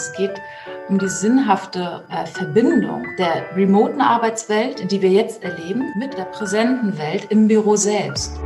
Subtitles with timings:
[0.00, 0.40] Es geht
[0.88, 6.96] um die sinnhafte äh, Verbindung der remoten Arbeitswelt, die wir jetzt erleben, mit der präsenten
[6.96, 8.40] Welt im Büro selbst.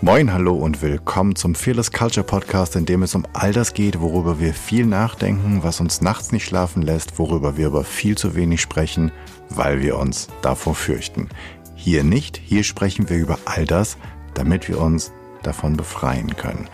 [0.00, 4.00] Moin, hallo und willkommen zum Fearless Culture Podcast, in dem es um all das geht,
[4.00, 8.34] worüber wir viel nachdenken, was uns nachts nicht schlafen lässt, worüber wir aber viel zu
[8.34, 9.12] wenig sprechen,
[9.50, 11.28] weil wir uns davor fürchten.
[11.74, 13.98] Hier nicht, hier sprechen wir über all das,
[14.32, 15.12] damit wir uns
[15.42, 16.68] davon befreien können.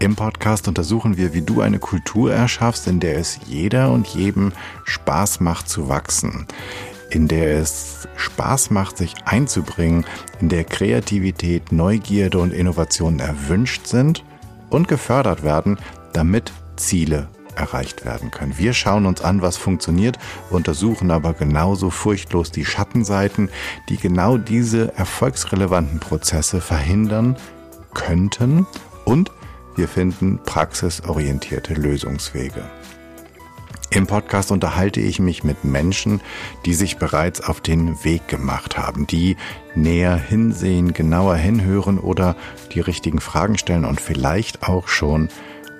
[0.00, 4.52] Im Podcast untersuchen wir, wie du eine Kultur erschaffst, in der es jeder und jedem
[4.84, 6.46] Spaß macht zu wachsen,
[7.10, 10.06] in der es Spaß macht, sich einzubringen,
[10.40, 14.22] in der Kreativität, Neugierde und Innovationen erwünscht sind
[14.70, 15.78] und gefördert werden,
[16.12, 17.26] damit Ziele
[17.56, 18.56] erreicht werden können.
[18.56, 20.16] Wir schauen uns an, was funktioniert,
[20.50, 23.48] untersuchen aber genauso furchtlos die Schattenseiten,
[23.88, 27.36] die genau diese erfolgsrelevanten Prozesse verhindern
[27.94, 28.64] könnten
[29.04, 29.32] und
[29.78, 32.64] wir finden praxisorientierte Lösungswege.
[33.90, 36.20] Im Podcast unterhalte ich mich mit Menschen,
[36.66, 39.36] die sich bereits auf den Weg gemacht haben, die
[39.74, 42.36] näher hinsehen, genauer hinhören oder
[42.74, 45.28] die richtigen Fragen stellen und vielleicht auch schon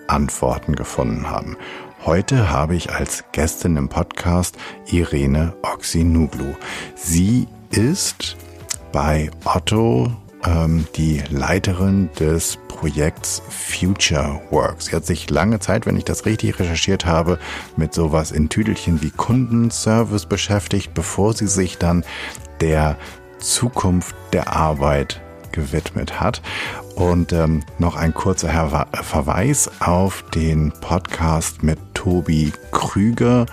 [0.06, 1.58] Antworten gefunden haben.
[2.06, 4.56] Heute habe ich als Gästin im Podcast
[4.86, 6.54] Irene Oxinuglu.
[6.94, 8.36] Sie ist
[8.90, 14.82] bei Otto ähm, die Leiterin des Projekts Future Work.
[14.82, 17.38] Sie hat sich lange Zeit, wenn ich das richtig recherchiert habe,
[17.76, 22.04] mit sowas in Tüdelchen wie Kundenservice beschäftigt, bevor sie sich dann
[22.60, 22.96] der
[23.38, 25.20] Zukunft der Arbeit
[25.52, 26.42] gewidmet hat.
[26.94, 33.46] Und ähm, noch ein kurzer Verweis auf den Podcast mit Tobi Krüger.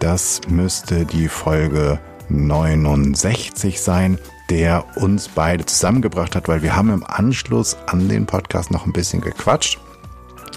[0.00, 4.18] Das müsste die Folge 69 sein
[4.50, 8.92] der uns beide zusammengebracht hat, weil wir haben im Anschluss an den Podcast noch ein
[8.92, 9.78] bisschen gequatscht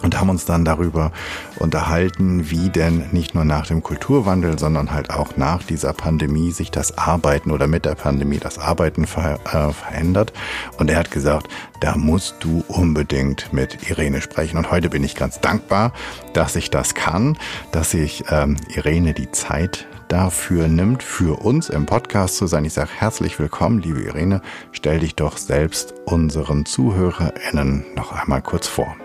[0.01, 1.11] und haben uns dann darüber
[1.59, 6.71] unterhalten, wie denn nicht nur nach dem Kulturwandel, sondern halt auch nach dieser Pandemie sich
[6.71, 10.33] das Arbeiten oder mit der Pandemie das Arbeiten ver äh, verändert.
[10.77, 11.47] Und er hat gesagt,
[11.81, 14.57] da musst du unbedingt mit Irene sprechen.
[14.57, 15.93] Und heute bin ich ganz dankbar,
[16.33, 17.37] dass ich das kann,
[17.71, 22.65] dass ich ähm, Irene die Zeit dafür nimmt, für uns im Podcast zu sein.
[22.65, 24.41] Ich sage herzlich willkommen, liebe Irene.
[24.73, 28.97] Stell dich doch selbst unseren ZuhörerInnen noch einmal kurz vor.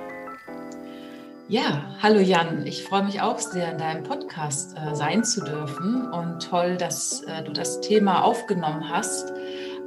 [1.49, 2.67] Ja, hallo Jan.
[2.67, 7.23] Ich freue mich auch sehr, in deinem Podcast äh, sein zu dürfen und toll, dass
[7.23, 9.33] äh, du das Thema aufgenommen hast.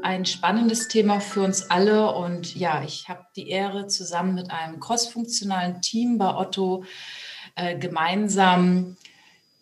[0.01, 4.80] Ein spannendes Thema für uns alle und ja, ich habe die Ehre, zusammen mit einem
[4.80, 6.86] crossfunktionalen Team bei Otto
[7.56, 8.96] äh, gemeinsam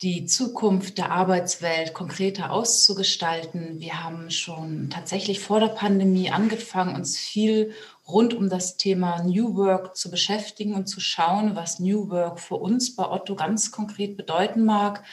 [0.01, 3.79] die Zukunft der Arbeitswelt konkreter auszugestalten.
[3.79, 7.73] Wir haben schon tatsächlich vor der Pandemie angefangen, uns viel
[8.07, 12.55] rund um das Thema New Work zu beschäftigen und zu schauen, was New Work für
[12.55, 15.03] uns bei Otto ganz konkret bedeuten mag.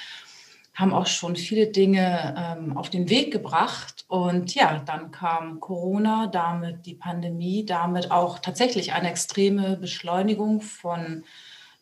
[0.74, 4.04] Haben auch schon viele Dinge ähm, auf den Weg gebracht.
[4.08, 11.24] Und ja, dann kam Corona, damit die Pandemie, damit auch tatsächlich eine extreme Beschleunigung von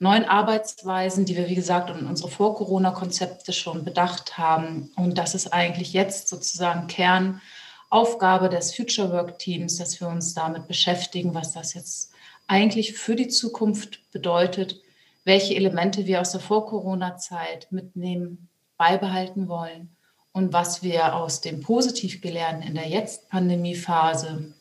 [0.02, 4.90] neuen Arbeitsweisen, die wir, wie gesagt, in unsere Vor-Corona-Konzepte schon bedacht haben.
[4.96, 10.66] Und das ist eigentlich jetzt sozusagen Kernaufgabe des Future Work Teams, dass wir uns damit
[10.66, 12.10] beschäftigen, was das jetzt
[12.48, 14.80] eigentlich für die Zukunft bedeutet,
[15.24, 19.94] welche Elemente wir aus der Vor-Corona-Zeit mitnehmen, beibehalten wollen
[20.32, 24.52] und was wir aus dem positiv Gelernten in der Jetzt-Pandemie-Phase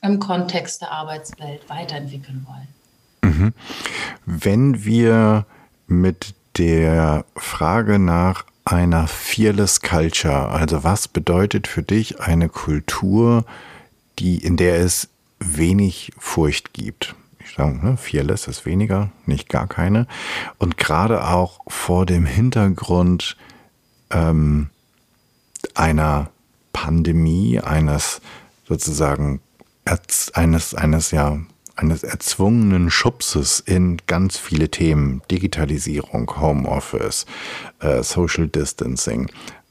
[0.00, 2.79] im Kontext der Arbeitswelt weiterentwickeln wollen.
[3.40, 3.52] Mhm.
[4.26, 5.46] Wenn wir
[5.86, 13.44] mit der Frage nach einer Fearless Culture, also was bedeutet für dich eine Kultur,
[14.18, 15.08] die, in der es
[15.38, 17.14] wenig Furcht gibt?
[17.38, 20.06] Ich sage, ne, Fearless ist weniger, nicht gar keine.
[20.58, 23.36] Und gerade auch vor dem Hintergrund
[24.10, 24.70] ähm,
[25.74, 26.30] einer
[26.72, 28.20] Pandemie, eines
[28.68, 29.40] sozusagen
[30.34, 31.38] eines, eines ja
[31.80, 37.26] eines erzwungenen Schubses in ganz viele Themen, Digitalisierung, Homeoffice,
[37.80, 39.30] äh, Social Distancing,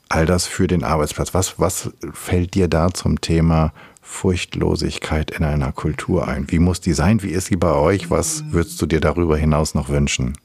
[0.09, 1.33] all das für den Arbeitsplatz.
[1.33, 6.49] Was, was fällt dir da zum Thema Furchtlosigkeit in einer Kultur ein?
[6.51, 7.21] Wie muss die sein?
[7.21, 8.09] Wie ist sie bei euch?
[8.09, 10.35] Was würdest du dir darüber hinaus noch wünschen?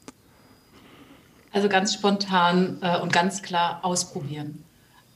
[1.51, 4.63] Also ganz spontan äh, und ganz klar ausprobieren.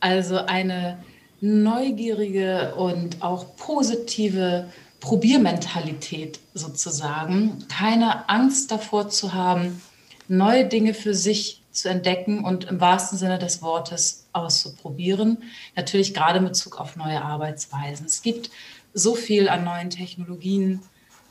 [0.00, 0.98] Also eine
[1.40, 4.68] neugierige und auch positive
[5.00, 9.80] Probiermentalität sozusagen, keine Angst davor zu haben,
[10.26, 15.38] neue Dinge für sich zu entdecken und im wahrsten Sinne des Wortes auszuprobieren.
[15.76, 18.06] Natürlich gerade in Bezug auf neue Arbeitsweisen.
[18.06, 18.50] Es gibt
[18.94, 20.80] so viel an neuen Technologien,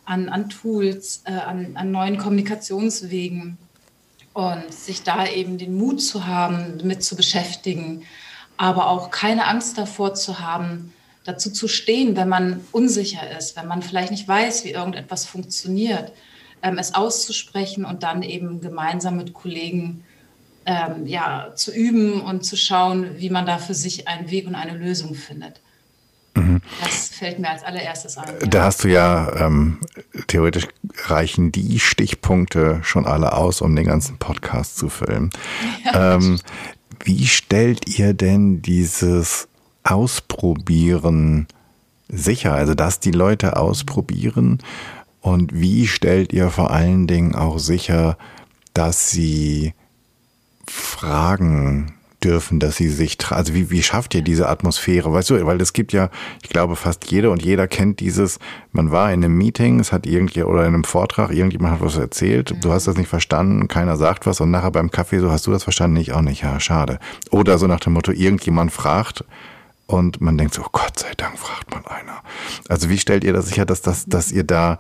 [0.06, 3.58] an, an Tools, äh, an, an neuen Kommunikationswegen.
[4.34, 8.04] und sich da eben den Mut zu haben, mit zu beschäftigen,
[8.56, 10.94] aber auch keine Angst davor zu haben,
[11.28, 16.14] dazu zu stehen, wenn man unsicher ist, wenn man vielleicht nicht weiß, wie irgendetwas funktioniert,
[16.64, 20.04] ähm, es auszusprechen und dann eben gemeinsam mit Kollegen
[20.66, 24.56] ähm, ja, zu üben und zu schauen, wie man da für sich einen Weg und
[24.56, 25.62] eine Lösung findet.
[26.36, 26.62] Mhm.
[26.82, 28.28] Das fällt mir als allererstes ein.
[28.42, 28.48] Ja.
[28.48, 29.80] Da hast du ja ähm,
[30.28, 30.68] theoretisch
[31.06, 35.30] reichen die Stichpunkte schon alle aus, um den ganzen Podcast zu füllen.
[35.86, 36.16] Ja.
[36.16, 36.40] Ähm,
[37.04, 39.48] wie stellt ihr denn dieses
[39.90, 41.48] Ausprobieren
[42.10, 42.54] sicher?
[42.54, 44.60] Also, dass die Leute ausprobieren
[45.22, 48.18] und wie stellt ihr vor allen Dingen auch sicher,
[48.74, 49.74] dass sie
[50.68, 51.94] Fragen
[52.24, 55.12] dürfen, dass sie sich, also wie, wie schafft ihr diese Atmosphäre?
[55.14, 56.10] Weißt du, weil es gibt ja,
[56.42, 58.40] ich glaube, fast jeder und jeder kennt dieses,
[58.72, 61.98] man war in einem Meeting, es hat irgendjemand oder in einem Vortrag, irgendjemand hat was
[61.98, 65.46] erzählt, du hast das nicht verstanden, keiner sagt was und nachher beim Kaffee so, hast
[65.46, 65.98] du das verstanden?
[65.98, 67.00] Ich auch nicht, ja, schade.
[67.30, 69.24] Oder so nach dem Motto, irgendjemand fragt
[69.88, 72.22] und man denkt so, oh Gott sei Dank fragt man einer.
[72.70, 74.78] Also wie stellt ihr das sicher, dass, das, dass ihr da,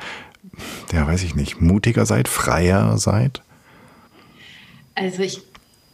[0.92, 3.42] ja, weiß ich nicht, mutiger seid, freier seid?
[4.96, 5.42] Also ich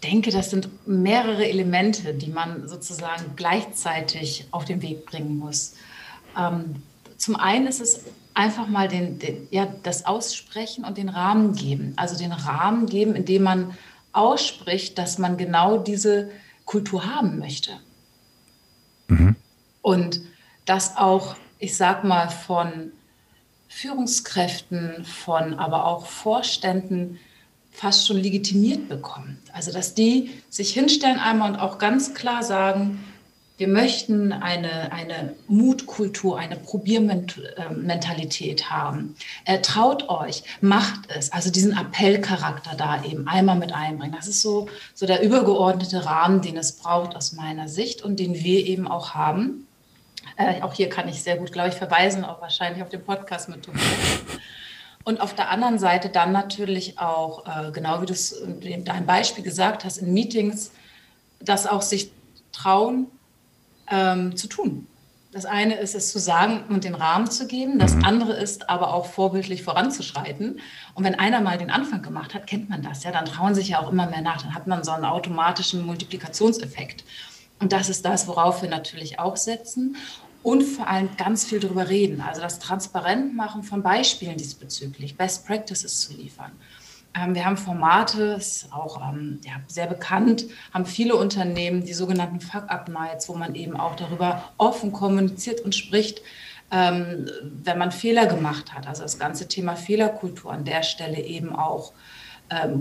[0.04, 5.76] denke, das sind mehrere Elemente, die man sozusagen gleichzeitig auf den Weg bringen muss.
[6.38, 6.82] Ähm,
[7.18, 8.02] zum einen ist es
[8.34, 11.94] einfach mal den, den, ja, das Aussprechen und den Rahmen geben.
[11.96, 13.78] Also den Rahmen geben, indem man
[14.12, 16.30] ausspricht, dass man genau diese
[16.66, 17.72] Kultur haben möchte.
[19.08, 19.36] Mhm.
[19.82, 20.22] Und
[20.66, 22.92] das auch, ich sag mal, von
[23.68, 27.20] Führungskräften, von aber auch Vorständen
[27.72, 29.40] fast schon legitimiert bekommt.
[29.52, 33.04] Also dass die sich hinstellen einmal und auch ganz klar sagen,
[33.58, 39.16] wir möchten eine, eine Mutkultur, eine Probiermentalität haben.
[39.46, 41.32] Äh, traut euch, macht es.
[41.32, 44.16] Also diesen Appellcharakter da eben einmal mit einbringen.
[44.16, 48.34] Das ist so, so der übergeordnete Rahmen, den es braucht aus meiner Sicht und den
[48.34, 49.68] wir eben auch haben.
[50.36, 53.50] Äh, auch hier kann ich sehr gut, glaube ich, verweisen, auch wahrscheinlich auf den Podcast
[53.50, 53.84] mit Tobias.
[55.04, 59.06] Und auf der anderen Seite dann natürlich auch, äh, genau wie du es in deinem
[59.06, 60.72] Beispiel gesagt hast, in Meetings,
[61.40, 62.12] das auch sich
[62.52, 63.12] trauen
[63.92, 64.88] ähm, zu tun.
[65.34, 67.80] Das eine ist es zu sagen und den Rahmen zu geben.
[67.80, 68.06] Das mhm.
[68.06, 70.60] andere ist aber auch vorbildlich voranzuschreiten.
[70.94, 73.70] Und wenn einer mal den Anfang gemacht hat, kennt man das ja, dann trauen sich
[73.70, 74.44] ja auch immer mehr nach.
[74.44, 77.04] Dann hat man so einen automatischen Multiplikationseffekt.
[77.60, 79.96] Und das ist das, worauf wir natürlich auch setzen
[80.44, 82.22] und vor allem ganz viel darüber reden.
[82.22, 86.52] Also das Transparentmachen von Beispielen diesbezüglich, Best Practices zu liefern.
[87.16, 92.40] Ähm, wir haben Formate, ist auch ähm, ja, sehr bekannt, haben viele Unternehmen die sogenannten
[92.40, 96.22] Fuck-Up-Nights, wo man eben auch darüber offen kommuniziert und spricht,
[96.72, 97.30] ähm,
[97.64, 98.88] wenn man Fehler gemacht hat.
[98.88, 101.94] Also das ganze Thema Fehlerkultur an der Stelle eben auch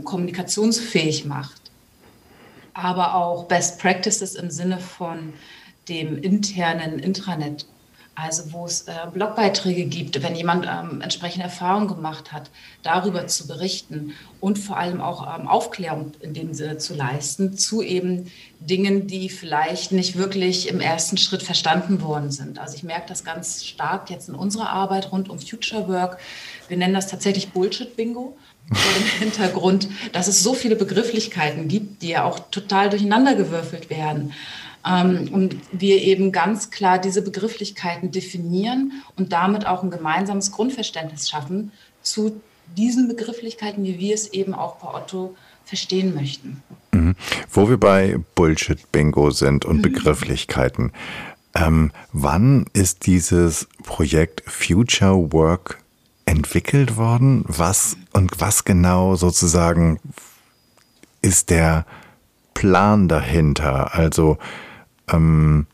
[0.05, 1.71] kommunikationsfähig macht.
[2.75, 5.33] Aber auch Best Practices im Sinne von
[5.89, 7.67] dem internen Intranet.
[8.15, 12.51] Also wo es äh, Blogbeiträge gibt, wenn jemand ähm, entsprechende Erfahrungen gemacht hat,
[12.83, 17.81] darüber zu berichten und vor allem auch ähm, Aufklärung in dem Sinne zu leisten zu
[17.81, 18.31] eben
[18.61, 22.59] Dingen, die vielleicht nicht wirklich im ersten Schritt verstanden worden sind.
[22.59, 26.19] Also ich merke das ganz stark jetzt in unserer Arbeit rund um Future Work.
[26.69, 28.37] Wir nennen das tatsächlich Bullshit-Bingo
[28.73, 34.35] vor dem Hintergrund, dass es so viele Begrifflichkeiten gibt, die ja auch total durcheinandergewürfelt werden.
[34.87, 41.29] Ähm, und wir eben ganz klar diese Begrifflichkeiten definieren und damit auch ein gemeinsames Grundverständnis
[41.29, 41.73] schaffen
[42.03, 42.41] zu
[42.77, 46.63] diesen Begrifflichkeiten, wie wir es eben auch bei Otto verstehen möchten.
[46.93, 47.15] Mhm.
[47.51, 49.83] Wo wir bei Bullshit-Bingo sind und mhm.
[49.83, 50.93] Begrifflichkeiten.
[51.55, 55.79] Ähm, wann ist dieses Projekt Future Work
[56.25, 57.45] entwickelt worden?
[57.47, 60.01] Was und was genau sozusagen
[61.21, 61.85] ist der
[62.55, 63.95] Plan dahinter?
[63.95, 64.39] Also
[65.11, 65.67] ähm,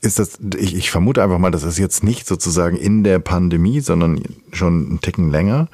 [0.00, 3.80] ist das, ich, ich, vermute einfach mal, das ist jetzt nicht sozusagen in der Pandemie,
[3.80, 4.22] sondern
[4.52, 5.68] schon einen Ticken länger.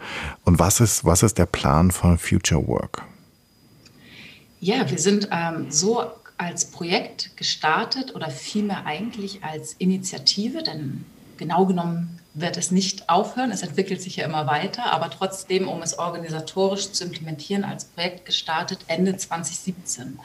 [0.44, 3.02] Und was ist, was ist der Plan von Future Work?
[4.60, 6.04] Ja, wir sind ähm, so
[6.38, 11.04] als Projekt gestartet oder vielmehr eigentlich als Initiative, denn
[11.36, 13.50] genau genommen wird es nicht aufhören.
[13.50, 18.24] Es entwickelt sich ja immer weiter, aber trotzdem, um es organisatorisch zu implementieren, als Projekt
[18.24, 20.18] gestartet Ende 2017.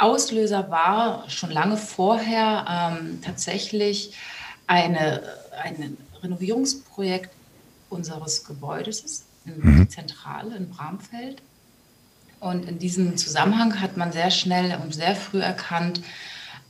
[0.00, 4.14] Auslöser war schon lange vorher ähm, tatsächlich
[4.66, 5.22] eine,
[5.62, 7.30] ein Renovierungsprojekt
[7.90, 9.90] unseres Gebäudes in mhm.
[9.90, 11.42] Zentrale in Bramfeld.
[12.38, 16.00] Und in diesem Zusammenhang hat man sehr schnell und sehr früh erkannt,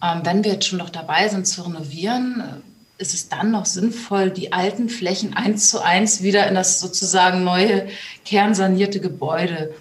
[0.03, 3.67] ähm, wenn wir jetzt schon noch dabei sind zu renovieren, äh, ist es dann noch
[3.67, 7.89] sinnvoll, die alten Flächen eins zu eins wieder in das sozusagen neue
[8.25, 9.75] kernsanierte Gebäude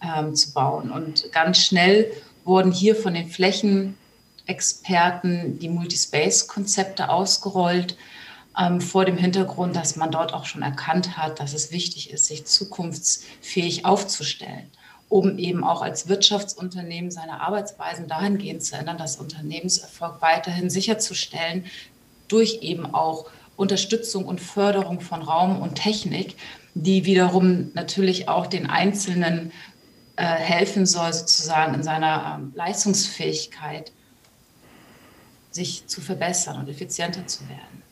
[0.00, 0.90] ähm, zu bauen.
[0.90, 2.10] Und ganz schnell
[2.48, 7.96] wurden hier von den Flächenexperten die Multispace-Konzepte ausgerollt,
[8.58, 12.26] ähm, vor dem Hintergrund, dass man dort auch schon erkannt hat, dass es wichtig ist,
[12.26, 14.72] sich zukunftsfähig aufzustellen
[15.08, 21.64] um eben auch als Wirtschaftsunternehmen seine Arbeitsweisen dahingehend zu ändern, dass Unternehmenserfolg weiterhin sicherzustellen,
[22.28, 23.26] durch eben auch
[23.56, 26.36] Unterstützung und Förderung von Raum und Technik,
[26.74, 29.50] die wiederum natürlich auch den Einzelnen
[30.18, 33.92] äh, helfen soll, sozusagen in seiner ähm, Leistungsfähigkeit
[35.52, 37.82] sich zu verbessern und effizienter zu werden.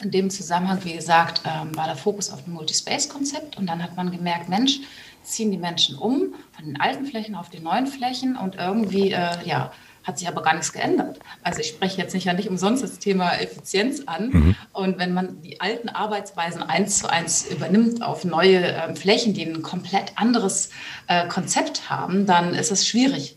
[0.00, 3.96] In dem Zusammenhang, wie gesagt, ähm, war der Fokus auf dem Multispace-Konzept und dann hat
[3.96, 4.80] man gemerkt, Mensch,
[5.22, 9.46] ziehen die Menschen um von den alten Flächen auf die neuen Flächen und irgendwie, äh,
[9.46, 11.18] ja, hat sich aber gar nichts geändert.
[11.42, 14.30] Also ich spreche jetzt nicht ja nicht umsonst das Thema Effizienz an.
[14.30, 14.56] Mhm.
[14.72, 19.44] Und wenn man die alten Arbeitsweisen eins zu eins übernimmt auf neue äh, Flächen, die
[19.44, 20.70] ein komplett anderes
[21.06, 23.36] äh, Konzept haben, dann ist es schwierig.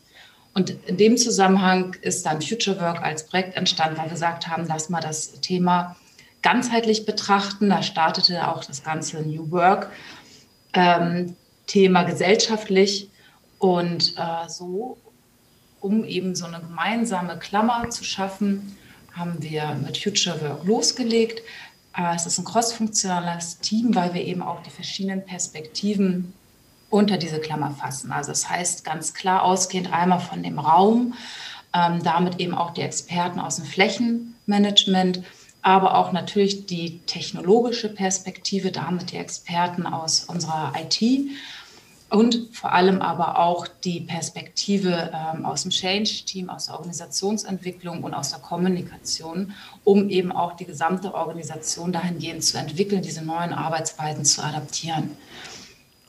[0.53, 4.65] Und in dem Zusammenhang ist dann Future Work als Projekt entstanden, weil wir gesagt haben,
[4.67, 5.95] lass mal das Thema
[6.43, 7.69] ganzheitlich betrachten.
[7.69, 9.89] Da startete auch das ganze New Work.
[10.73, 13.09] Ähm, Thema gesellschaftlich
[13.57, 14.97] und äh, so,
[15.83, 18.77] um eben so eine gemeinsame Klammer zu schaffen,
[19.11, 21.41] haben wir mit Future Work losgelegt.
[21.95, 26.33] Äh, es ist ein crossfunktionales Team, weil wir eben auch die verschiedenen Perspektiven
[26.89, 28.11] unter diese Klammer fassen.
[28.11, 31.15] Also das heißt ganz klar ausgehend einmal von dem Raum,
[31.73, 35.21] ähm, damit eben auch die Experten aus dem Flächenmanagement,
[35.63, 41.29] aber auch natürlich die technologische Perspektive, damit die Experten aus unserer IT
[42.13, 48.13] und vor allem aber auch die Perspektive ähm, aus dem Change-Team, aus der Organisationsentwicklung und
[48.13, 49.53] aus der Kommunikation,
[49.83, 55.11] um eben auch die gesamte Organisation dahingehend zu entwickeln, diese neuen Arbeitsweisen zu adaptieren.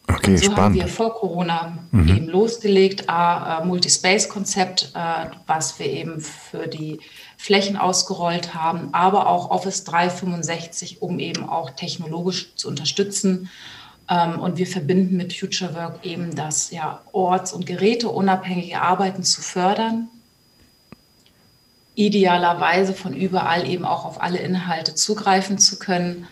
[0.07, 0.61] Okay, und so spannend.
[0.61, 2.09] haben wir vor Corona mhm.
[2.09, 7.01] eben losgelegt, A, äh, Multispace-Konzept, äh, was wir eben für die
[7.39, 13.49] Flächen ausgerollt haben, aber auch Office 365, um eben auch technologisch zu unterstützen.
[14.09, 19.41] Ähm, und wir verbinden mit Future Work eben das ja, orts- und geräteunabhängige Arbeiten zu
[19.41, 20.09] fördern,
[21.95, 26.27] idealerweise von überall eben auch auf alle Inhalte zugreifen zu können.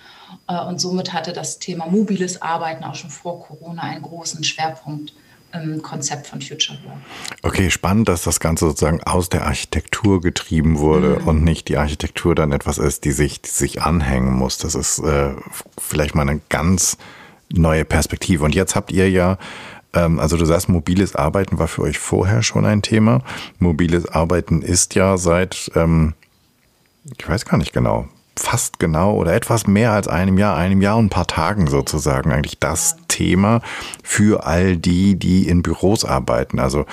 [0.48, 5.14] Äh, und somit hatte das Thema mobiles Arbeiten auch schon vor Corona einen großen Schwerpunkt
[5.54, 6.98] im Konzept von Future Work.
[7.42, 11.28] Okay, spannend, dass das Ganze sozusagen aus der Architektur getrieben wurde mhm.
[11.28, 14.58] und nicht die Architektur dann etwas ist, die sich, die sich anhängen muss.
[14.58, 15.34] Das ist äh,
[15.78, 16.96] vielleicht mal eine ganz
[17.52, 18.44] neue Perspektive.
[18.44, 19.38] Und jetzt habt ihr ja
[19.94, 23.22] ähm, also du sagst, mobiles Arbeiten war für euch vorher schon ein Thema.
[23.58, 26.14] Mobiles Arbeiten ist ja seit, ähm,
[27.18, 30.96] ich weiß gar nicht genau, fast genau oder etwas mehr als einem Jahr, einem Jahr
[30.96, 33.60] und ein paar Tagen sozusagen eigentlich das Thema
[34.02, 36.58] für all die, die in Büros arbeiten.
[36.58, 36.86] Also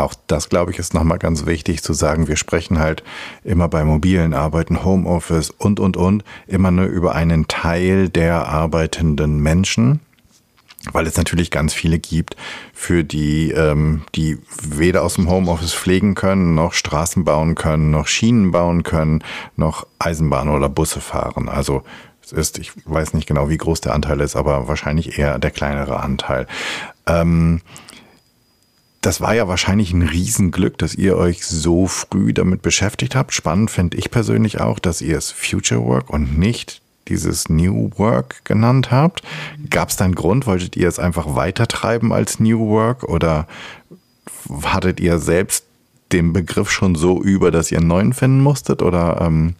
[0.00, 2.28] auch das, glaube ich, ist nochmal ganz wichtig zu sagen.
[2.28, 3.02] Wir sprechen halt
[3.44, 9.40] immer bei mobilen Arbeiten, Homeoffice und, und, und, immer nur über einen Teil der arbeitenden
[9.40, 10.00] Menschen
[10.92, 12.36] weil es natürlich ganz viele gibt,
[12.72, 18.06] für die, ähm, die weder aus dem Homeoffice pflegen können, noch Straßen bauen können, noch
[18.06, 19.22] Schienen bauen können,
[19.56, 21.48] noch Eisenbahn oder Busse fahren.
[21.48, 21.82] Also
[22.22, 25.50] es ist, ich weiß nicht genau, wie groß der Anteil ist, aber wahrscheinlich eher der
[25.50, 26.46] kleinere Anteil.
[27.06, 27.60] Ähm,
[29.00, 33.32] das war ja wahrscheinlich ein Riesenglück, dass ihr euch so früh damit beschäftigt habt.
[33.32, 38.44] Spannend finde ich persönlich auch, dass ihr es Future Work und nicht dieses New Work
[38.44, 39.22] genannt habt.
[39.70, 40.46] Gab es da einen Grund?
[40.46, 43.46] Wolltet ihr es einfach weitertreiben als New Work oder
[44.64, 45.64] hattet ihr selbst
[46.12, 48.82] den Begriff schon so über, dass ihr einen neuen finden musstet?
[48.82, 49.54] Oder ähm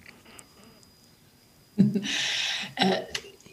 [1.76, 3.02] äh,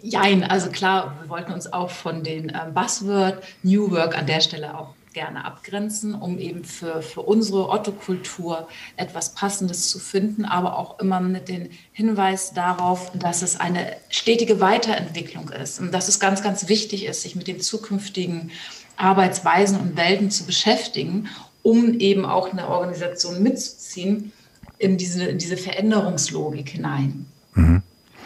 [0.05, 4.41] Jein, also klar, wir wollten uns auch von den ähm, Buzzword New Work an der
[4.41, 8.67] Stelle auch gerne abgrenzen, um eben für, für unsere Otto-Kultur
[8.97, 14.59] etwas Passendes zu finden, aber auch immer mit dem Hinweis darauf, dass es eine stetige
[14.59, 18.51] Weiterentwicklung ist und dass es ganz, ganz wichtig ist, sich mit den zukünftigen
[18.97, 21.29] Arbeitsweisen und Welten zu beschäftigen,
[21.61, 24.31] um eben auch eine Organisation mitzuziehen
[24.77, 27.25] in diese, in diese Veränderungslogik hinein.
[27.55, 27.81] Mhm.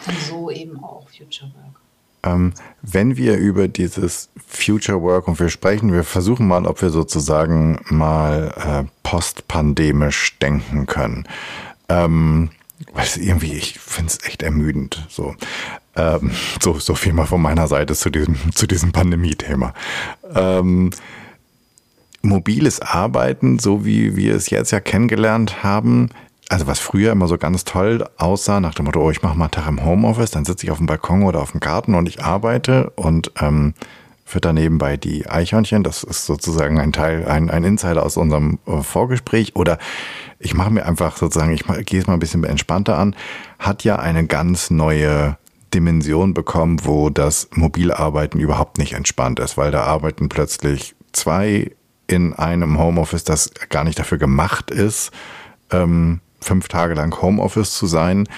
[0.06, 1.80] Und so eben auch Future Work.
[2.22, 6.90] Ähm, wenn wir über dieses Future Work und wir sprechen, wir versuchen mal, ob wir
[6.90, 11.26] sozusagen mal äh, postpandemisch denken können.
[11.88, 12.50] Ähm,
[12.92, 15.06] weil irgendwie, ich finde es echt ermüdend.
[15.08, 15.34] So.
[15.96, 19.74] Ähm, so, so viel mal von meiner Seite zu diesem, zu diesem Pandemie-Thema.
[20.34, 20.90] Ähm,
[22.22, 26.10] mobiles Arbeiten, so wie wir es jetzt ja kennengelernt haben,
[26.48, 29.44] also was früher immer so ganz toll aussah, nach dem Motto, oh, ich mache mal
[29.44, 32.08] einen Tag im Homeoffice, dann sitze ich auf dem Balkon oder auf dem Garten und
[32.08, 33.74] ich arbeite und ähm,
[34.24, 35.82] fütter nebenbei die Eichhörnchen.
[35.82, 39.56] Das ist sozusagen ein Teil, ein, ein Insider aus unserem äh, Vorgespräch.
[39.56, 39.78] Oder
[40.38, 43.16] ich mache mir einfach sozusagen, ich gehe es mal ein bisschen entspannter an,
[43.58, 45.36] hat ja eine ganz neue
[45.74, 51.72] Dimension bekommen, wo das Mobilarbeiten überhaupt nicht entspannt ist, weil da arbeiten plötzlich zwei
[52.06, 55.10] in einem Homeoffice, das gar nicht dafür gemacht ist,
[55.70, 58.28] ähm, fünf Tage lang Homeoffice zu sein.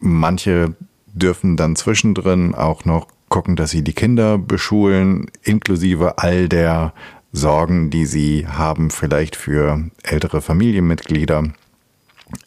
[0.00, 0.74] Manche
[1.06, 6.92] dürfen dann zwischendrin auch noch gucken, dass sie die Kinder beschulen, inklusive all der
[7.32, 11.44] Sorgen, die sie haben, vielleicht für ältere Familienmitglieder.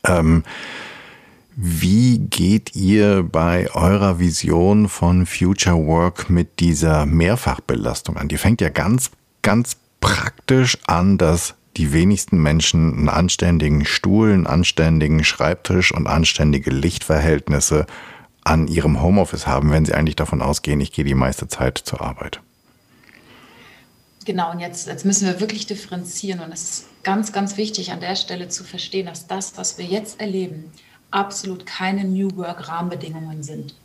[0.06, 0.44] Ähm,
[1.56, 8.28] wie geht ihr bei eurer Vision von Future Work mit dieser Mehrfachbelastung an?
[8.28, 14.48] Die fängt ja ganz, ganz praktisch an, dass die wenigsten Menschen einen anständigen Stuhl, einen
[14.48, 17.86] anständigen Schreibtisch und anständige Lichtverhältnisse
[18.44, 22.02] an ihrem Homeoffice haben, wenn sie eigentlich davon ausgehen, ich gehe die meiste Zeit zur
[22.02, 22.42] Arbeit.
[24.26, 26.42] Genau, und jetzt, jetzt müssen wir wirklich differenzieren.
[26.42, 29.86] Und es ist ganz, ganz wichtig an der Stelle zu verstehen, dass das, was wir
[29.86, 30.72] jetzt erleben,
[31.10, 33.76] absolut keine New Work-Rahmenbedingungen sind.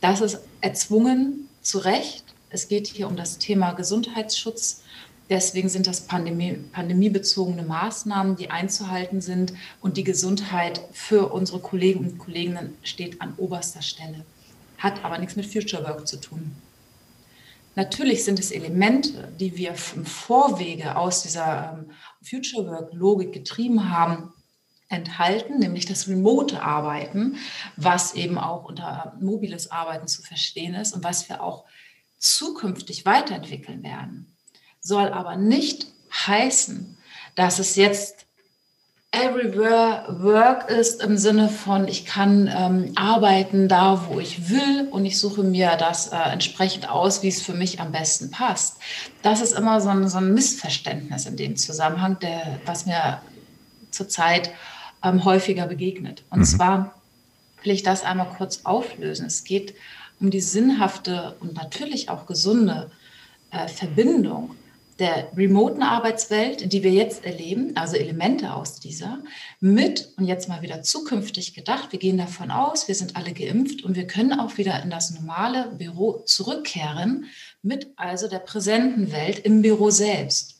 [0.00, 2.24] Das ist erzwungen, zu Recht.
[2.50, 4.82] Es geht hier um das Thema Gesundheitsschutz.
[5.30, 9.52] Deswegen sind das Pandemie, pandemiebezogene Maßnahmen, die einzuhalten sind.
[9.80, 14.24] Und die Gesundheit für unsere Kollegen und Kolleginnen steht an oberster Stelle.
[14.78, 16.52] Hat aber nichts mit Future Work zu tun.
[17.74, 21.90] Natürlich sind es Elemente, die wir im Vorwege aus dieser ähm,
[22.22, 24.32] Future Work Logik getrieben haben,
[24.88, 27.36] enthalten, nämlich das remote Arbeiten,
[27.76, 31.66] was eben auch unter mobiles Arbeiten zu verstehen ist und was wir auch
[32.18, 34.34] zukünftig weiterentwickeln werden
[34.88, 35.86] soll aber nicht
[36.26, 36.96] heißen,
[37.34, 38.24] dass es jetzt
[39.10, 45.04] everywhere work ist im Sinne von, ich kann ähm, arbeiten da, wo ich will und
[45.04, 48.78] ich suche mir das äh, entsprechend aus, wie es für mich am besten passt.
[49.22, 53.20] Das ist immer so ein, so ein Missverständnis in dem Zusammenhang, der, was mir
[53.90, 54.50] zurzeit
[55.04, 56.22] ähm, häufiger begegnet.
[56.30, 56.44] Und mhm.
[56.44, 56.94] zwar
[57.62, 59.26] will ich das einmal kurz auflösen.
[59.26, 59.74] Es geht
[60.20, 62.90] um die sinnhafte und natürlich auch gesunde
[63.50, 64.54] äh, Verbindung
[64.98, 69.18] der remoten Arbeitswelt, die wir jetzt erleben, also Elemente aus dieser,
[69.60, 73.84] mit, und jetzt mal wieder zukünftig gedacht, wir gehen davon aus, wir sind alle geimpft
[73.84, 77.26] und wir können auch wieder in das normale Büro zurückkehren,
[77.62, 80.56] mit also der präsenten Welt im Büro selbst.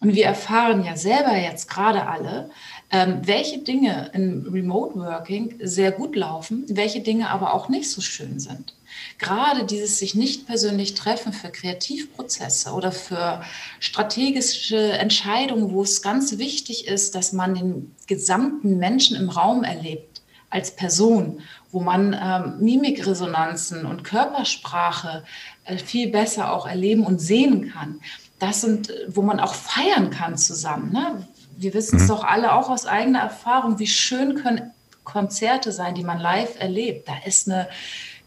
[0.00, 2.50] Und wir erfahren ja selber jetzt gerade alle,
[2.90, 8.00] ähm, welche Dinge im Remote Working sehr gut laufen, welche Dinge aber auch nicht so
[8.00, 8.74] schön sind.
[9.18, 13.42] Gerade dieses sich nicht persönlich treffen für Kreativprozesse oder für
[13.80, 20.22] strategische Entscheidungen, wo es ganz wichtig ist, dass man den gesamten Menschen im Raum erlebt
[20.50, 25.24] als Person, wo man ähm, Mimikresonanzen und Körpersprache
[25.64, 28.00] äh, viel besser auch erleben und sehen kann.
[28.38, 30.92] Das sind, äh, wo man auch feiern kann zusammen.
[30.92, 31.26] Ne?
[31.56, 32.08] Wir wissen es mhm.
[32.08, 34.72] doch alle auch aus eigener Erfahrung, wie schön können
[35.04, 37.08] Konzerte sein, die man live erlebt.
[37.08, 37.68] Da ist eine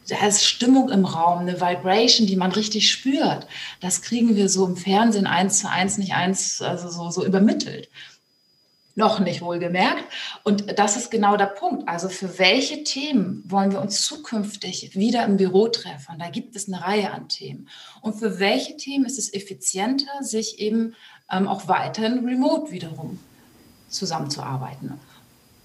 [0.08, 3.48] da ist Stimmung im Raum, eine Vibration, die man richtig spürt.
[3.82, 7.89] Das kriegen wir so im Fernsehen eins zu eins nicht eins, also so, so übermittelt.
[8.98, 10.06] Noch nicht wohlgemerkt.
[10.44, 11.89] Und das ist genau der Punkt.
[11.89, 16.18] Also für welche Themen wollen wir uns zukünftig wieder im Büro treffen?
[16.18, 17.68] Da gibt es eine Reihe an Themen.
[18.02, 20.96] Und für welche Themen ist es effizienter, sich eben
[21.30, 23.20] ähm, auch weiterhin remote wiederum
[23.89, 24.98] zusammenzuarbeiten?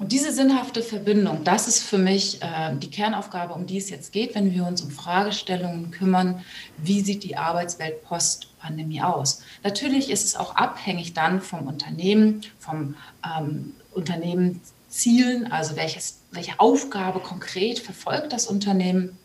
[0.00, 4.12] Und diese sinnhafte Verbindung, das ist für mich äh, die Kernaufgabe, um die es jetzt
[4.14, 6.42] geht, wenn wir uns um Fragestellungen kümmern,
[6.78, 9.42] wie sieht die Arbeitswelt post-Pandemie aus.
[9.62, 17.20] Natürlich ist es auch abhängig dann vom Unternehmen, vom ähm, Unternehmenszielen, also welches, welche Aufgabe
[17.20, 19.18] konkret verfolgt das Unternehmen.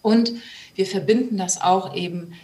[0.00, 0.32] Und
[0.76, 2.34] wir verbinden das auch eben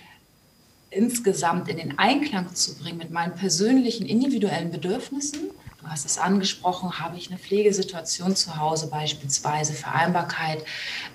[0.91, 5.51] insgesamt in den Einklang zu bringen mit meinen persönlichen individuellen Bedürfnissen
[5.81, 10.65] Du hast es angesprochen, habe ich eine Pflegesituation zu Hause beispielsweise, Vereinbarkeit,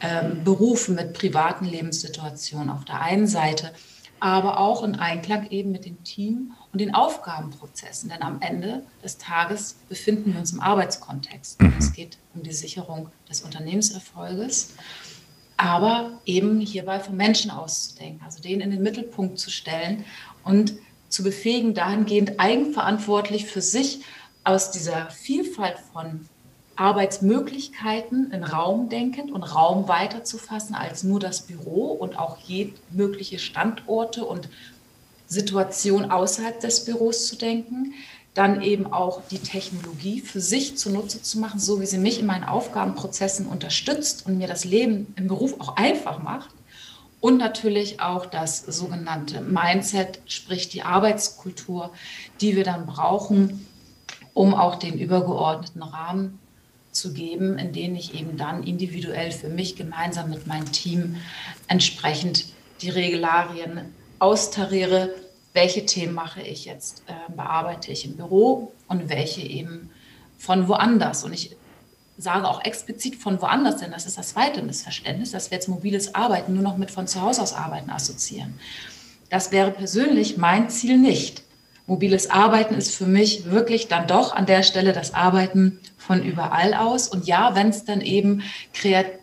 [0.01, 3.73] ähm, Berufen mit privaten Lebenssituationen auf der einen Seite,
[4.19, 8.09] aber auch in Einklang eben mit dem Team und den Aufgabenprozessen.
[8.09, 11.61] Denn am Ende des Tages befinden wir uns im Arbeitskontext.
[11.61, 11.73] Mhm.
[11.77, 14.73] Es geht um die Sicherung des Unternehmenserfolges,
[15.57, 20.05] aber eben hierbei vom Menschen auszudenken, also den in den Mittelpunkt zu stellen
[20.43, 20.73] und
[21.09, 24.01] zu befähigen, dahingehend eigenverantwortlich für sich
[24.45, 26.29] aus dieser Vielfalt von
[26.77, 32.37] Arbeitsmöglichkeiten in Raum denkend und Raum weiterzufassen als nur das Büro und auch
[32.91, 34.49] mögliche Standorte und
[35.27, 37.93] Situationen außerhalb des Büros zu denken,
[38.33, 42.25] dann eben auch die Technologie für sich zunutze zu machen, so wie sie mich in
[42.25, 46.49] meinen Aufgabenprozessen unterstützt und mir das Leben im Beruf auch einfach macht.
[47.21, 51.91] Und natürlich auch das sogenannte Mindset, sprich die Arbeitskultur,
[52.41, 53.65] die wir dann brauchen,
[54.35, 56.39] um auch den übergeordneten Rahmen
[56.91, 61.15] zu geben, in denen ich eben dann individuell für mich gemeinsam mit meinem Team
[61.67, 62.45] entsprechend
[62.81, 65.09] die Regularien austariere,
[65.53, 69.89] welche Themen mache ich jetzt, äh, bearbeite ich im Büro und welche eben
[70.37, 71.23] von woanders.
[71.23, 71.55] Und ich
[72.17, 76.13] sage auch explizit von woanders, denn das ist das zweite Missverständnis, dass wir jetzt mobiles
[76.13, 78.59] Arbeiten nur noch mit von zu Hause aus arbeiten assoziieren.
[79.29, 81.44] Das wäre persönlich mein Ziel nicht.
[81.87, 86.73] Mobiles Arbeiten ist für mich wirklich dann doch an der Stelle das Arbeiten von überall
[86.73, 87.07] aus.
[87.07, 88.41] Und ja, wenn es dann eben
[88.73, 89.19] kreativ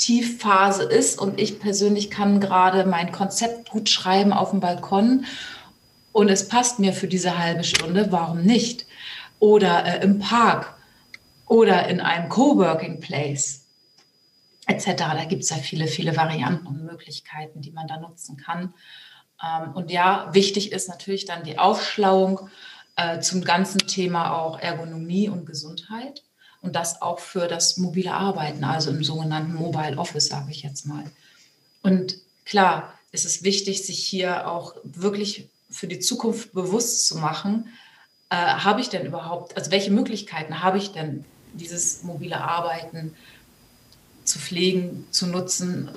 [0.00, 5.26] Tiefphase ist und ich persönlich kann gerade mein Konzept gut schreiben auf dem Balkon
[6.12, 8.86] und es passt mir für diese halbe Stunde, warum nicht?
[9.38, 10.74] Oder äh, im Park
[11.46, 13.66] oder in einem Coworking Place
[14.66, 14.86] etc.
[14.96, 18.72] Da gibt es ja viele, viele Varianten und Möglichkeiten, die man da nutzen kann.
[19.42, 22.48] Ähm, und ja, wichtig ist natürlich dann die Aufschlauung
[22.96, 26.22] äh, zum ganzen Thema auch Ergonomie und Gesundheit
[26.62, 30.86] und das auch für das mobile Arbeiten, also im sogenannten Mobile Office, sage ich jetzt
[30.86, 31.04] mal.
[31.82, 37.68] Und klar, es ist wichtig, sich hier auch wirklich für die Zukunft bewusst zu machen,
[38.28, 43.16] äh, habe ich denn überhaupt, also welche Möglichkeiten habe ich denn, dieses mobile Arbeiten
[44.24, 45.90] zu pflegen, zu nutzen?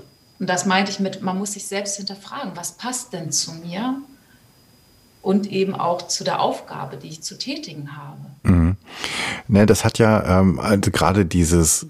[0.43, 4.01] Und das meinte ich mit, man muss sich selbst hinterfragen, was passt denn zu mir
[5.21, 8.19] und eben auch zu der Aufgabe, die ich zu tätigen habe.
[8.43, 8.75] Mhm.
[9.47, 11.85] Ne, das hat ja ähm, also gerade dieses,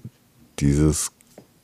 [0.60, 1.10] dieses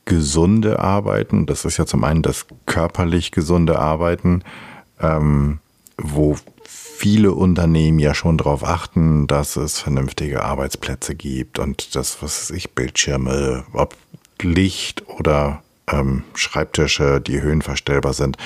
[0.03, 4.43] gesunde Arbeiten, das ist ja zum einen das körperlich gesunde Arbeiten,
[4.99, 5.59] ähm,
[5.97, 12.49] wo viele Unternehmen ja schon darauf achten, dass es vernünftige Arbeitsplätze gibt und das, was
[12.49, 13.95] ich, Bildschirme, ob
[14.41, 18.37] Licht oder ähm, Schreibtische, die höhenverstellbar sind.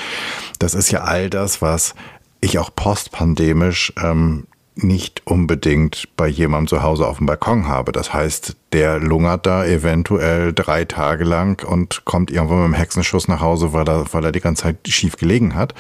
[0.60, 1.96] Das ist ja all das, was
[2.42, 7.92] ich auch postpandemisch ähm, nicht unbedingt bei jemandem zu Hause auf dem Balkon habe.
[7.92, 13.28] Das heißt, der lungert da eventuell drei Tage lang und kommt irgendwann mit einem Hexenschuss
[13.28, 15.74] nach Hause, weil er, weil er die ganze Zeit schief gelegen hat.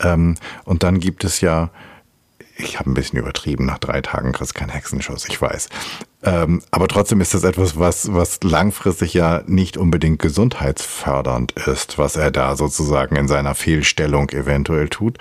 [0.00, 1.70] Ähm, und dann gibt es ja,
[2.58, 5.68] ich habe ein bisschen übertrieben, nach drei Tagen kriegst du keinen Hexenschuss, ich weiß.
[6.22, 12.16] Ähm, aber trotzdem ist das etwas, was, was langfristig ja nicht unbedingt gesundheitsfördernd ist, was
[12.16, 15.18] er da sozusagen in seiner Fehlstellung eventuell tut.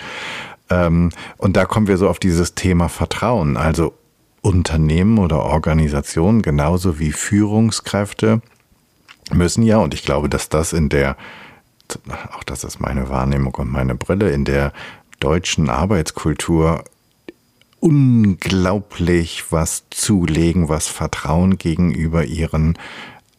[0.69, 3.57] Ähm, und da kommen wir so auf dieses Thema Vertrauen.
[3.57, 3.93] Also
[4.41, 8.41] Unternehmen oder Organisationen genauso wie Führungskräfte
[9.33, 11.17] müssen ja, und ich glaube, dass das in der,
[12.37, 14.71] auch das ist meine Wahrnehmung und meine Brille, in der
[15.19, 16.83] deutschen Arbeitskultur
[17.85, 22.79] unglaublich was zulegen, was Vertrauen gegenüber ihren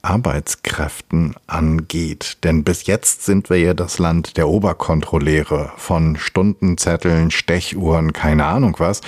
[0.06, 2.38] Arbeitskräften angeht.
[2.44, 8.76] Denn bis jetzt sind wir ja das Land der Oberkontrolleure von Stundenzetteln, Stechuhren, keine Ahnung
[8.78, 9.00] was.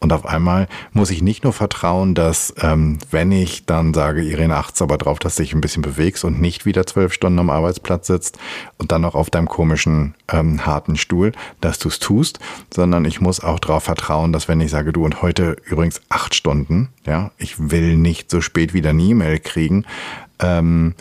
[0.00, 4.56] Und auf einmal muss ich nicht nur vertrauen, dass ähm, wenn ich dann sage, Irene,
[4.56, 7.50] acht's aber drauf, dass du dich ein bisschen bewegst und nicht wieder zwölf Stunden am
[7.50, 8.38] Arbeitsplatz sitzt
[8.78, 12.38] und dann noch auf deinem komischen ähm, harten Stuhl, dass du's tust,
[12.72, 16.34] sondern ich muss auch darauf vertrauen, dass wenn ich sage, du und heute übrigens acht
[16.34, 19.84] Stunden, ja, ich will nicht so spät wieder eine E-Mail kriegen,
[20.40, 20.94] ähm,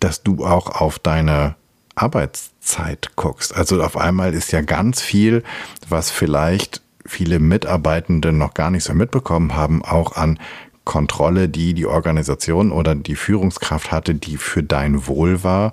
[0.00, 1.54] dass du auch auf deine
[1.94, 3.54] Arbeitszeit guckst.
[3.54, 5.42] Also auf einmal ist ja ganz viel,
[5.88, 10.38] was vielleicht viele Mitarbeitende noch gar nicht so mitbekommen haben, auch an
[10.84, 15.72] Kontrolle, die die Organisation oder die Führungskraft hatte, die für dein Wohl war,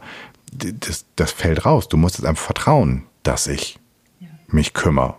[0.53, 1.87] das, das fällt raus.
[1.87, 3.79] Du musst jetzt einfach vertrauen, dass ich
[4.47, 5.15] mich kümmere.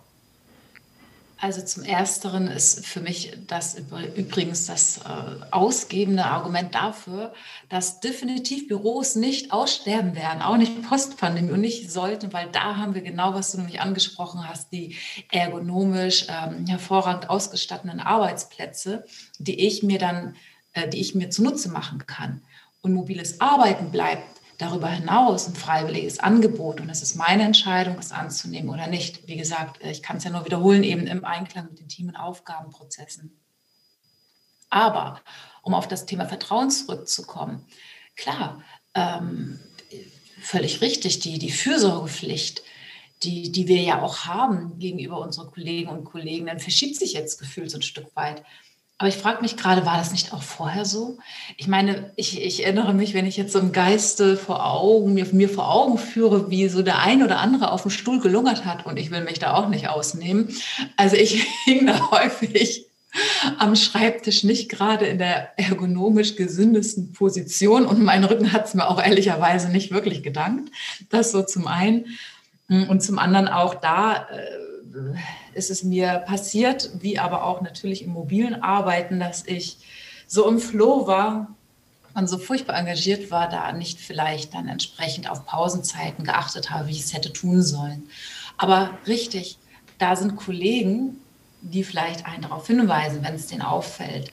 [1.43, 3.77] Also zum Ersteren ist für mich das
[4.15, 7.35] übrigens das äh, ausgebende Argument dafür,
[7.69, 12.95] dass definitiv Büros nicht aussterben werden, auch nicht Postpandemie und nicht sollten, weil da haben
[12.95, 14.95] wir genau, was du nämlich angesprochen hast, die
[15.33, 19.05] ergonomisch ähm, hervorragend ausgestatteten Arbeitsplätze,
[19.41, 20.37] die ich mir dann,
[20.75, 22.41] äh, die ich mir zunutze machen kann.
[22.83, 28.13] Und mobiles Arbeiten bleibt darüber hinaus ein freiwilliges Angebot und es ist meine Entscheidung, es
[28.13, 29.29] anzunehmen oder nicht.
[29.29, 32.17] Wie gesagt, ich kann es ja nur wiederholen, eben im Einklang mit den Team- und
[32.17, 33.39] Aufgabenprozessen.
[34.71, 35.21] Aber
[35.63, 37.67] um auf das Thema Vertrauen zurückzukommen,
[38.17, 38.63] klar,
[38.95, 39.61] ähm,
[40.41, 42.63] völlig richtig, die, die Fürsorgepflicht,
[43.23, 47.39] die, die wir ja auch haben gegenüber unseren Kollegen und Kollegen, dann verschiebt sich jetzt
[47.39, 48.43] gefühlt so ein Stück weit.
[48.99, 51.19] Aber ich frage mich gerade, war das nicht auch vorher so?
[51.57, 55.27] Ich meine, ich, ich, erinnere mich, wenn ich jetzt so im Geiste vor Augen, mir,
[55.33, 58.87] mir vor Augen führe, wie so der ein oder andere auf dem Stuhl gelungert hat
[58.87, 60.55] und ich will mich da auch nicht ausnehmen.
[60.97, 62.87] Also ich hing da häufig
[63.59, 68.89] am Schreibtisch nicht gerade in der ergonomisch gesündesten Position und mein Rücken hat es mir
[68.89, 70.71] auch ehrlicherweise nicht wirklich gedankt.
[71.11, 72.07] Das so zum einen.
[72.69, 74.72] Und zum anderen auch da äh,
[75.55, 79.79] ist es mir passiert, wie aber auch natürlich im mobilen Arbeiten, dass ich
[80.27, 81.55] so im Flow war
[82.15, 86.93] und so furchtbar engagiert war, da nicht vielleicht dann entsprechend auf Pausenzeiten geachtet habe, wie
[86.93, 88.09] ich es hätte tun sollen.
[88.59, 89.59] Aber richtig,
[89.99, 91.17] da sind Kollegen,
[91.63, 94.31] die vielleicht einen darauf hinweisen, wenn es denen auffällt.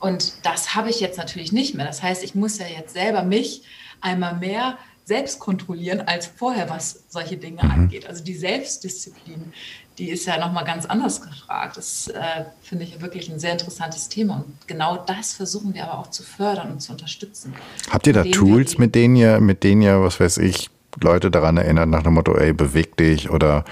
[0.00, 1.86] Und das habe ich jetzt natürlich nicht mehr.
[1.86, 3.62] Das heißt, ich muss ja jetzt selber mich
[4.00, 7.70] einmal mehr selbst kontrollieren als vorher, was solche Dinge mhm.
[7.70, 8.06] angeht.
[8.06, 9.52] Also die Selbstdisziplin,
[9.98, 11.76] die ist ja nochmal ganz anders gefragt.
[11.76, 14.36] Das äh, finde ich wirklich ein sehr interessantes Thema.
[14.36, 17.54] Und genau das versuchen wir aber auch zu fördern und zu unterstützen.
[17.90, 21.56] Habt ihr da Tools, mit denen ihr, mit denen ihr, was weiß ich, Leute daran
[21.56, 23.64] erinnert, nach dem Motto, ey, beweg dich oder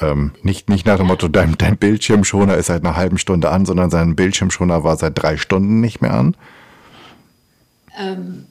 [0.00, 3.66] ähm, nicht, nicht nach dem Motto, dein, dein Bildschirmschoner ist seit einer halben Stunde an,
[3.66, 6.36] sondern sein Bildschirmschoner war seit drei Stunden nicht mehr an?
[7.98, 8.46] Ähm,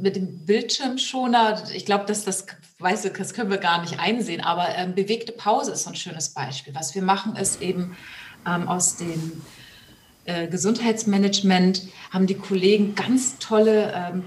[0.00, 2.46] mit dem Bildschirmschoner, ich glaube, dass das,
[2.84, 5.96] weißt du, das können wir gar nicht einsehen, aber ähm, bewegte Pause ist so ein
[5.96, 6.74] schönes Beispiel.
[6.74, 7.96] Was wir machen, ist eben
[8.46, 9.42] ähm, aus dem
[10.26, 14.24] äh, Gesundheitsmanagement haben die Kollegen ganz tolle ähm,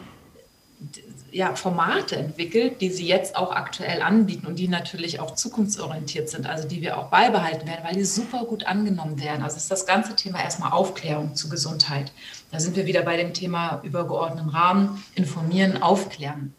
[1.32, 6.48] ja, Formate entwickelt, die sie jetzt auch aktuell anbieten und die natürlich auch zukunftsorientiert sind,
[6.48, 9.43] also die wir auch beibehalten werden, weil die super gut angenommen werden.
[9.43, 12.12] Also ist das ganze Thema erstmal Aufklärung zu Gesundheit.
[12.52, 16.56] Da sind wir wieder bei dem Thema übergeordneten Rahmen, informieren, aufklären,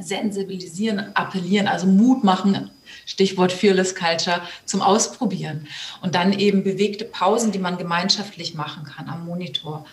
[0.00, 2.70] sensibilisieren, appellieren, also Mut machen,
[3.06, 5.66] Stichwort Fearless Culture, zum Ausprobieren.
[6.00, 9.84] Und dann eben bewegte Pausen, die man gemeinschaftlich machen kann am Monitor.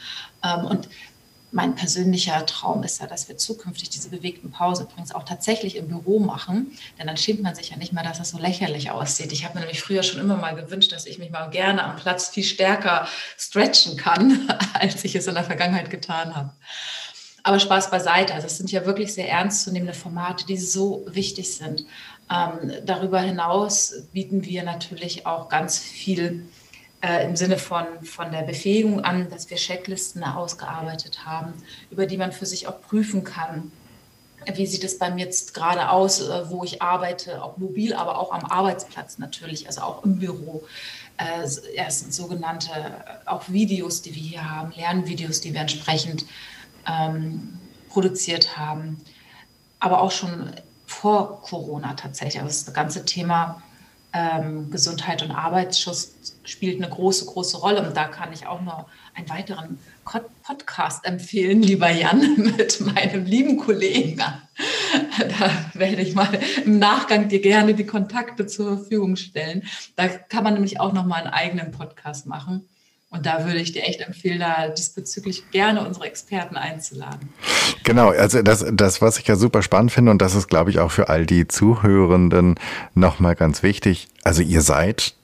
[0.43, 0.89] Ähm, und
[1.51, 5.88] mein persönlicher Traum ist ja, dass wir zukünftig diese bewegten Pausen übrigens auch tatsächlich im
[5.88, 6.77] Büro machen.
[6.97, 9.31] Denn dann schämt man sich ja nicht mehr, dass es so lächerlich aussieht.
[9.31, 11.95] Ich habe mir nämlich früher schon immer mal gewünscht, dass ich mich mal gerne am
[11.95, 13.07] Platz viel stärker
[13.38, 16.51] stretchen kann, als ich es in der Vergangenheit getan habe.
[17.49, 18.35] Aber Spaß beiseite.
[18.35, 21.83] Also es sind ja wirklich sehr ernstzunehmende Formate, die so wichtig sind.
[22.31, 26.45] Ähm, darüber hinaus bieten wir natürlich auch ganz viel
[27.01, 31.53] äh, im Sinne von, von der Befähigung an, dass wir Checklisten ausgearbeitet haben,
[31.89, 33.71] über die man für sich auch prüfen kann.
[34.53, 38.19] Wie sieht es bei mir jetzt gerade aus, äh, wo ich arbeite, auch mobil, aber
[38.19, 40.65] auch am Arbeitsplatz natürlich, also auch im Büro.
[41.17, 42.69] Äh, es sind sogenannte
[43.25, 46.25] auch Videos, die wir hier haben, Lernvideos, die wir entsprechend
[46.89, 48.97] ähm, produziert haben,
[49.80, 50.52] aber auch schon
[50.86, 52.41] vor Corona tatsächlich.
[52.41, 53.62] Also das ganze Thema
[54.12, 57.88] ähm, Gesundheit und Arbeitsschutz spielt eine große, große Rolle.
[57.88, 59.78] Und da kann ich auch noch einen weiteren
[60.43, 64.17] Podcast empfehlen, lieber Jan, mit meinem lieben Kollegen.
[64.17, 69.63] Da werde ich mal im Nachgang dir gerne die Kontakte zur Verfügung stellen.
[69.95, 72.67] Da kann man nämlich auch noch mal einen eigenen Podcast machen.
[73.11, 77.29] Und da würde ich dir echt empfehlen, da diesbezüglich gerne unsere Experten einzuladen.
[77.83, 80.79] Genau, also das, das, was ich ja super spannend finde, und das ist, glaube ich,
[80.79, 82.55] auch für all die Zuhörenden
[82.93, 84.09] nochmal ganz wichtig.
[84.23, 85.15] Also ihr seid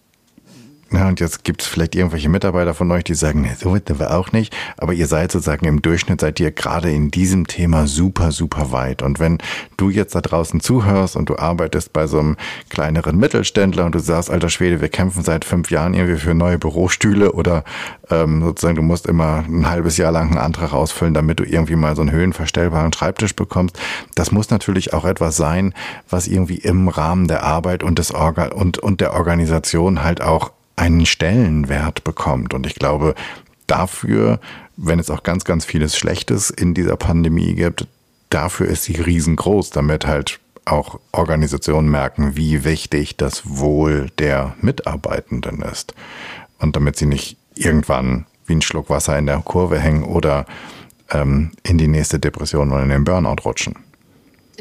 [0.95, 3.83] ja, und jetzt gibt es vielleicht irgendwelche Mitarbeiter von euch, die sagen, nee, so weit
[3.99, 4.55] wir auch nicht.
[4.77, 9.01] Aber ihr seid sozusagen im Durchschnitt, seid ihr gerade in diesem Thema super, super weit.
[9.01, 9.39] Und wenn
[9.77, 12.37] du jetzt da draußen zuhörst und du arbeitest bei so einem
[12.69, 16.57] kleineren Mittelständler und du sagst, alter Schwede, wir kämpfen seit fünf Jahren irgendwie für neue
[16.57, 17.63] Bürostühle oder
[18.09, 21.75] ähm, sozusagen du musst immer ein halbes Jahr lang einen Antrag ausfüllen, damit du irgendwie
[21.75, 23.77] mal so einen höhenverstellbaren Schreibtisch bekommst.
[24.15, 25.73] Das muss natürlich auch etwas sein,
[26.09, 30.51] was irgendwie im Rahmen der Arbeit und des Organ und, und der Organisation halt auch
[30.75, 32.53] einen Stellenwert bekommt.
[32.53, 33.15] Und ich glaube,
[33.67, 34.39] dafür,
[34.77, 37.87] wenn es auch ganz, ganz vieles Schlechtes in dieser Pandemie gibt,
[38.29, 45.61] dafür ist sie riesengroß, damit halt auch Organisationen merken, wie wichtig das Wohl der Mitarbeitenden
[45.61, 45.93] ist.
[46.59, 50.45] Und damit sie nicht irgendwann wie ein Schluck Wasser in der Kurve hängen oder
[51.11, 53.75] ähm, in die nächste Depression oder in den Burnout rutschen.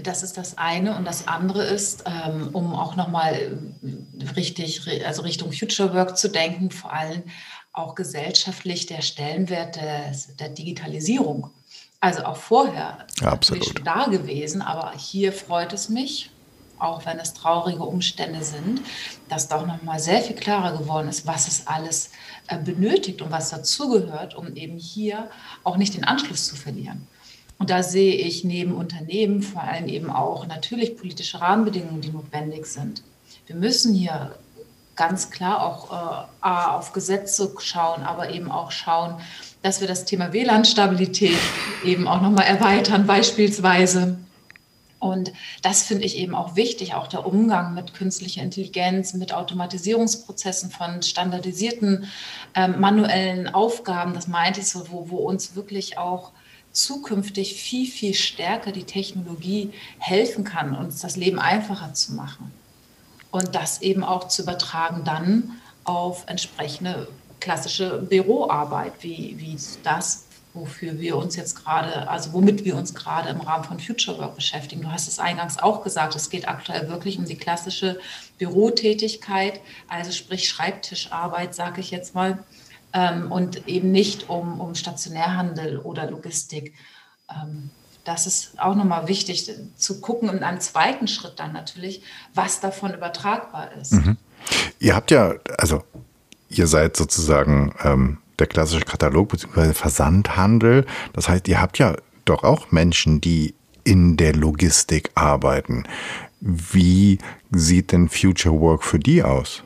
[0.03, 0.97] Das ist das eine.
[0.97, 6.29] Und das andere ist, ähm, um auch nochmal äh, richtig, also Richtung Future Work zu
[6.29, 7.23] denken, vor allem
[7.73, 11.51] auch gesellschaftlich der Stellenwert des, der Digitalisierung.
[12.01, 13.65] Also auch vorher Absolut.
[13.65, 16.31] schon da gewesen, aber hier freut es mich,
[16.79, 18.83] auch wenn es traurige Umstände sind,
[19.29, 22.11] dass doch nochmal sehr viel klarer geworden ist, was es alles
[22.49, 25.31] äh, benötigt und was dazugehört, um eben hier
[25.63, 27.07] auch nicht den Anschluss zu verlieren.
[27.59, 32.67] Und da sehe ich neben Unternehmen vor allem eben auch natürlich politische Rahmenbedingungen, die notwendig
[32.67, 33.03] sind.
[33.47, 34.35] Wir müssen hier
[34.97, 39.21] ganz klar auch äh, auf Gesetze schauen, aber eben auch schauen,
[39.63, 41.37] dass wir das Thema WLAN-Stabilität
[41.85, 44.19] eben auch nochmal erweitern, beispielsweise.
[44.99, 50.71] Und das finde ich eben auch wichtig, auch der Umgang mit künstlicher Intelligenz, mit Automatisierungsprozessen
[50.71, 52.07] von standardisierten
[52.55, 54.15] ähm, manuellen Aufgaben.
[54.15, 56.33] Das meinte ich so, wo, wo uns wirklich auch
[56.75, 62.53] zukünftig viel, viel stärker die Technologie helfen kann, uns das Leben einfacher zu machen.
[63.31, 65.53] Und das eben auch zu übertragen dann
[65.85, 67.09] auf entsprechende
[67.41, 73.29] klassische Büroarbeit, wie, wie das wofür wir uns jetzt gerade, also womit wir uns gerade
[73.29, 74.83] im Rahmen von Future Work beschäftigen.
[74.83, 77.99] Du hast es eingangs auch gesagt, es geht aktuell wirklich um die klassische
[78.39, 82.39] Bürotätigkeit, also sprich Schreibtischarbeit, sage ich jetzt mal,
[82.95, 86.75] ähm, und eben nicht um, um Stationärhandel oder Logistik.
[87.29, 87.71] Ähm,
[88.05, 92.03] das ist auch nochmal wichtig zu gucken in einem zweiten Schritt dann natürlich,
[92.35, 93.93] was davon übertragbar ist.
[93.93, 94.17] Mhm.
[94.79, 95.83] Ihr habt ja, also
[96.49, 99.73] ihr seid sozusagen ähm, der klassische Katalog bzw.
[99.73, 100.87] Versandhandel.
[101.15, 103.55] Das heißt, ihr habt ja doch auch Menschen, die
[103.85, 105.85] in der Logistik arbeiten.
[106.41, 107.19] Wie
[107.51, 109.64] sieht denn Future Work für die aus?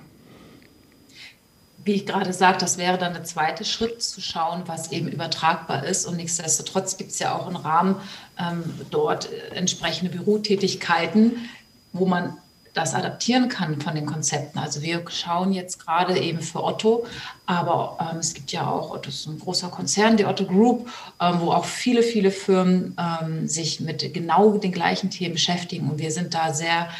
[1.88, 5.86] Wie ich gerade sagte, das wäre dann der zweite Schritt, zu schauen, was eben übertragbar
[5.86, 6.04] ist.
[6.04, 7.96] Und nichtsdestotrotz gibt es ja auch einen Rahmen
[8.38, 11.48] ähm, dort entsprechende Bürotätigkeiten,
[11.94, 12.36] wo man
[12.74, 14.58] das adaptieren kann von den Konzepten.
[14.58, 17.06] Also wir schauen jetzt gerade eben für Otto,
[17.46, 20.90] aber ähm, es gibt ja auch, Otto ist ein großer Konzern, die Otto Group,
[21.22, 25.88] ähm, wo auch viele, viele Firmen ähm, sich mit genau den gleichen Themen beschäftigen.
[25.88, 26.90] Und wir sind da sehr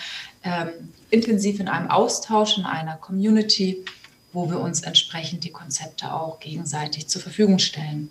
[0.45, 0.69] ähm,
[1.11, 3.85] intensiv in einem Austausch, in einer Community,
[4.33, 8.11] wo wir uns entsprechend die Konzepte auch gegenseitig zur Verfügung stellen.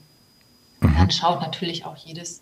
[0.82, 0.96] Mhm.
[0.96, 2.42] Dann schaut natürlich auch jedes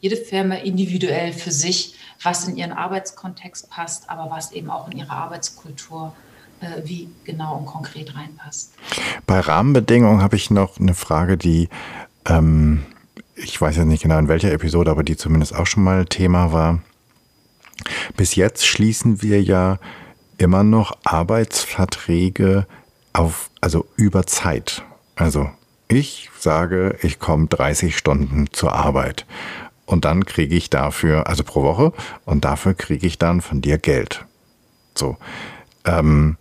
[0.00, 4.98] jede Firma individuell für sich, was in ihren Arbeitskontext passt, aber was eben auch in
[4.98, 6.12] ihre Arbeitskultur
[6.60, 8.74] äh, wie genau und konkret reinpasst.
[9.26, 11.70] Bei Rahmenbedingungen habe ich noch eine Frage, die
[12.26, 12.84] ähm,
[13.34, 16.52] ich weiß ja nicht genau in welcher Episode, aber die zumindest auch schon mal Thema
[16.52, 16.80] war.
[18.16, 19.78] Bis jetzt schließen wir ja
[20.38, 22.66] immer noch Arbeitsverträge
[23.14, 24.84] auf, also über Zeit.
[25.16, 25.48] Also
[25.88, 29.24] ich sage, ich komme 30 Stunden zur Arbeit
[29.86, 31.92] und dann kriege ich dafür, also pro Woche,
[32.24, 34.26] und dafür kriege ich dann von dir Geld.
[34.94, 35.16] So.
[35.84, 36.36] Ähm,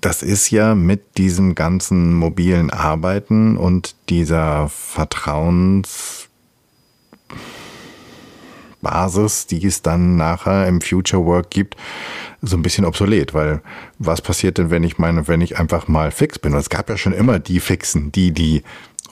[0.00, 4.68] das ist ja mit diesem ganzen mobilen Arbeiten und dieser
[8.80, 11.76] Vertrauensbasis, die es dann nachher im Future Work gibt,
[12.42, 13.60] so ein bisschen obsolet, weil
[13.98, 16.52] was passiert denn, wenn ich meine, wenn ich einfach mal fix bin?
[16.52, 18.62] Und es gab ja schon immer die Fixen, die, die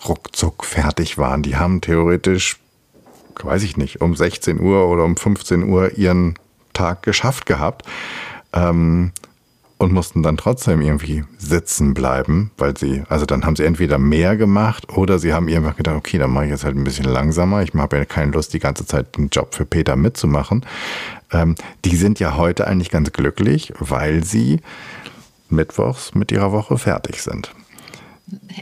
[0.08, 1.42] ruckzuck fertig waren.
[1.42, 2.58] Die haben theoretisch
[3.42, 6.38] weiß ich nicht, um 16 Uhr oder um 15 Uhr ihren
[6.72, 7.84] Tag geschafft gehabt
[8.52, 9.10] ähm,
[9.78, 14.36] und mussten dann trotzdem irgendwie sitzen bleiben, weil sie, also dann haben sie entweder mehr
[14.36, 17.62] gemacht oder sie haben einfach gedacht, okay, dann mache ich jetzt halt ein bisschen langsamer.
[17.62, 20.64] Ich habe ja keine Lust, die ganze Zeit den Job für Peter mitzumachen.
[21.32, 24.60] Ähm, die sind ja heute eigentlich ganz glücklich, weil sie
[25.50, 27.52] mittwochs mit ihrer Woche fertig sind.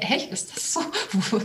[0.01, 0.33] Echt?
[0.33, 0.81] Ist das so?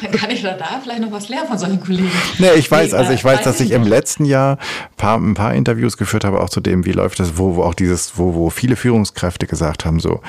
[0.00, 2.10] Dann kann ich da, da vielleicht noch was lernen von solchen Kollegen.
[2.38, 4.58] Nee, ich weiß, also ich weiß, dass ich im letzten Jahr
[4.96, 7.74] paar, ein paar Interviews geführt habe, auch zu dem, wie läuft das, wo, wo auch
[7.74, 10.20] dieses, wo, wo viele Führungskräfte gesagt haben, so,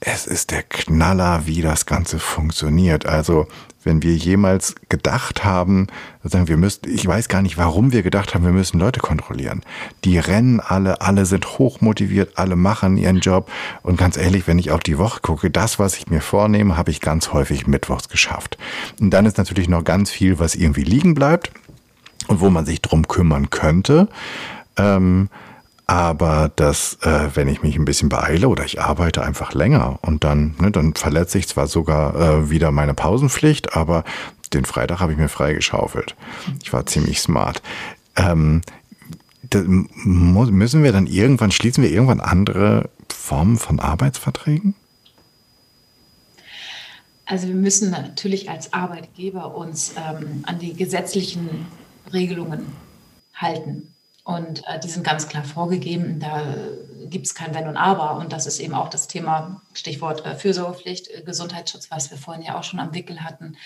[0.00, 3.06] es ist der Knaller, wie das Ganze funktioniert.
[3.06, 3.46] Also
[3.84, 5.86] wenn wir jemals gedacht haben,
[6.22, 9.62] sagen wir müssen, ich weiß gar nicht, warum wir gedacht haben, wir müssen Leute kontrollieren.
[10.04, 13.50] Die rennen alle, alle sind hochmotiviert, alle machen ihren Job.
[13.82, 16.90] Und ganz ehrlich, wenn ich auf die Woche gucke, das, was ich mir vornehme, habe
[16.90, 18.58] ich ganz häufig mittwochs geschafft.
[19.00, 21.50] Und dann ist natürlich noch ganz viel, was irgendwie liegen bleibt
[22.26, 24.08] und wo man sich drum kümmern könnte.
[24.76, 25.28] Ähm,
[25.88, 30.22] aber dass, äh, wenn ich mich ein bisschen beeile oder ich arbeite einfach länger und
[30.22, 34.04] dann, ne, dann verletze ich zwar sogar äh, wieder meine Pausenpflicht, aber
[34.52, 36.14] den Freitag habe ich mir freigeschaufelt.
[36.62, 37.62] Ich war ziemlich smart.
[38.16, 38.60] Ähm,
[40.04, 44.74] müssen wir dann irgendwann, schließen wir irgendwann andere Formen von Arbeitsverträgen?
[47.24, 51.66] Also wir müssen natürlich als Arbeitgeber uns ähm, an die gesetzlichen
[52.12, 52.66] Regelungen
[53.34, 53.94] halten.
[54.28, 56.20] Und äh, die sind ganz klar vorgegeben.
[56.20, 56.54] Da
[57.08, 58.18] gibt es kein Wenn und Aber.
[58.18, 62.44] Und das ist eben auch das Thema, Stichwort äh, Fürsorgepflicht, äh, Gesundheitsschutz, was wir vorhin
[62.44, 63.56] ja auch schon am Wickel hatten.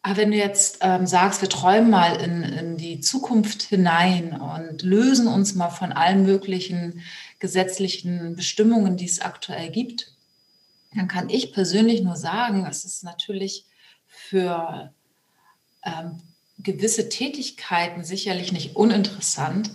[0.00, 4.80] Aber wenn du jetzt ähm, sagst, wir träumen mal in, in die Zukunft hinein und
[4.80, 7.02] lösen uns mal von allen möglichen
[7.38, 10.14] gesetzlichen Bestimmungen, die es aktuell gibt,
[10.94, 13.66] dann kann ich persönlich nur sagen, es ist natürlich
[14.06, 14.90] für
[15.84, 16.22] ähm,
[16.58, 19.70] gewisse Tätigkeiten sicherlich nicht uninteressant,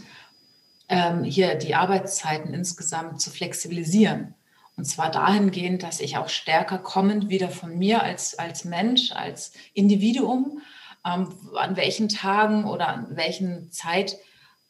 [0.89, 4.33] ähm, hier die Arbeitszeiten insgesamt zu flexibilisieren.
[4.75, 9.53] Und zwar dahingehend, dass ich auch stärker kommend wieder von mir als, als Mensch, als
[9.73, 10.61] Individuum,
[11.05, 14.19] ähm, an welchen Tagen oder an welchen Zeiteinheiten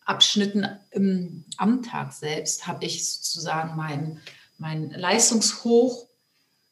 [0.08, 4.22] Abschnitten im, am Tag selbst habe ich sozusagen mein,
[4.58, 6.08] mein Leistungshoch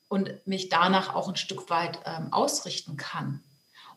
[0.08, 3.44] und mich danach auch ein Stück weit ähm, ausrichten kann,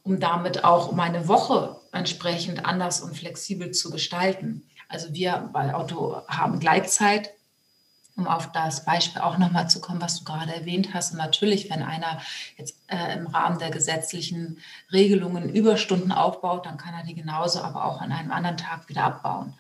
[0.03, 4.69] um damit auch meine Woche entsprechend anders und flexibel zu gestalten.
[4.89, 7.31] Also wir bei Auto haben Gleitzeit,
[8.17, 11.13] um auf das Beispiel auch nochmal zu kommen, was du gerade erwähnt hast.
[11.13, 12.21] Und natürlich, wenn einer
[12.57, 14.59] jetzt äh, im Rahmen der gesetzlichen
[14.93, 19.05] Regelungen Überstunden aufbaut, dann kann er die genauso, aber auch an einem anderen Tag wieder
[19.05, 19.55] abbauen.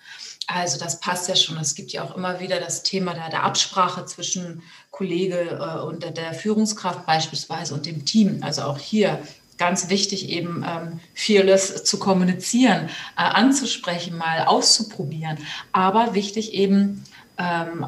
[0.48, 1.58] Also das passt ja schon.
[1.58, 6.02] Es gibt ja auch immer wieder das Thema der, der Absprache zwischen Kollege äh, und
[6.02, 8.42] der, der, Führungskraft beispielsweise und dem Team.
[8.42, 9.22] Also auch hier
[9.58, 12.86] ganz wichtig eben ähm, fearless zu kommunizieren,
[13.16, 15.38] äh, anzusprechen, mal auszuprobieren.
[15.72, 17.04] Aber wichtig eben
[17.36, 17.86] ähm,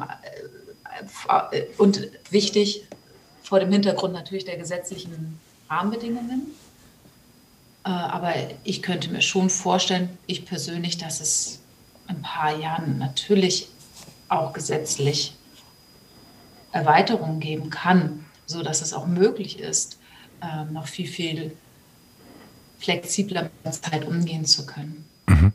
[1.51, 2.83] äh, und wichtig
[3.41, 6.47] vor dem Hintergrund natürlich der gesetzlichen Rahmenbedingungen.
[7.85, 11.59] Äh, aber ich könnte mir schon vorstellen, ich persönlich, dass es
[12.07, 13.69] ein paar Jahren natürlich
[14.27, 15.35] auch gesetzlich
[16.71, 19.97] Erweiterungen geben kann, so dass es auch möglich ist,
[20.41, 21.51] ähm, noch viel, viel
[22.79, 25.05] flexibler mit der Zeit umgehen zu können.
[25.27, 25.53] Mhm.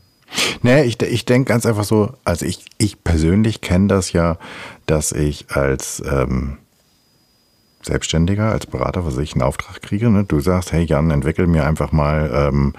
[0.62, 4.39] Nee, ich, ich denke ganz einfach so, also ich, ich persönlich kenne das ja,
[4.87, 6.59] dass ich als ähm,
[7.82, 10.11] Selbstständiger, als Berater, was ich einen Auftrag kriege.
[10.11, 10.24] Ne?
[10.24, 12.74] Du sagst, hey Jan, entwickel mir einfach mal ähm,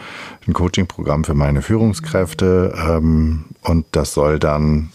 [0.45, 4.89] ein Coaching-Programm für meine Führungskräfte ähm, und das soll dann,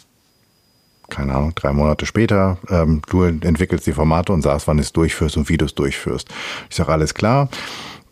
[1.12, 4.92] keine Ahnung, drei Monate später, ähm, du entwickelst die Formate und sagst, wann du es
[4.92, 6.28] durchführst und wie du es durchführst.
[6.70, 7.48] Ich sage, alles klar.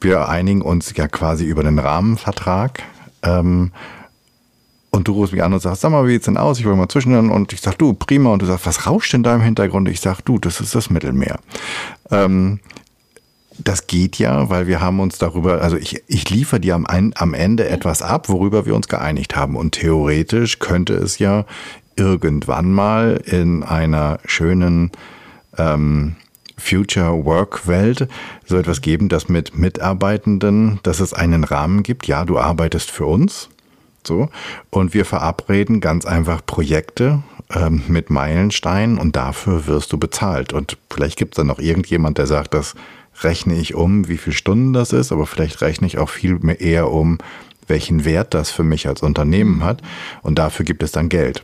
[0.01, 2.82] Wir einigen uns ja quasi über den Rahmenvertrag.
[3.22, 3.72] Ähm,
[4.90, 6.59] und du rufst mich an und sagst, sag mal, wie sieht's denn aus?
[6.59, 7.30] Ich will mal zwischendurch.
[7.30, 8.32] Und ich sag, du, prima.
[8.32, 9.88] Und du sagst, was rauscht denn da im Hintergrund?
[9.88, 11.38] Ich sag, du, das ist das Mittelmeer.
[12.11, 12.61] Ähm,
[13.64, 17.34] das geht ja, weil wir haben uns darüber, also ich, ich liefere dir am, am
[17.34, 19.57] Ende etwas ab, worüber wir uns geeinigt haben.
[19.57, 21.44] Und theoretisch könnte es ja
[21.97, 24.91] irgendwann mal in einer schönen
[25.59, 26.16] ähm,
[26.57, 28.09] Future Work Welt
[28.45, 32.07] so etwas geben, dass mit Mitarbeitenden, dass es einen Rahmen gibt.
[32.07, 33.49] Ja, du arbeitest für uns
[34.07, 34.28] so.
[34.70, 37.22] Und wir verabreden ganz einfach Projekte
[37.55, 40.53] ähm, mit Meilensteinen und dafür wirst du bezahlt.
[40.53, 42.74] Und vielleicht gibt es dann noch irgendjemand, der sagt, das
[43.22, 46.61] rechne ich um, wie viele Stunden das ist, aber vielleicht rechne ich auch viel mehr
[46.61, 47.18] eher um,
[47.66, 49.82] welchen Wert das für mich als Unternehmen hat.
[50.22, 51.43] Und dafür gibt es dann Geld.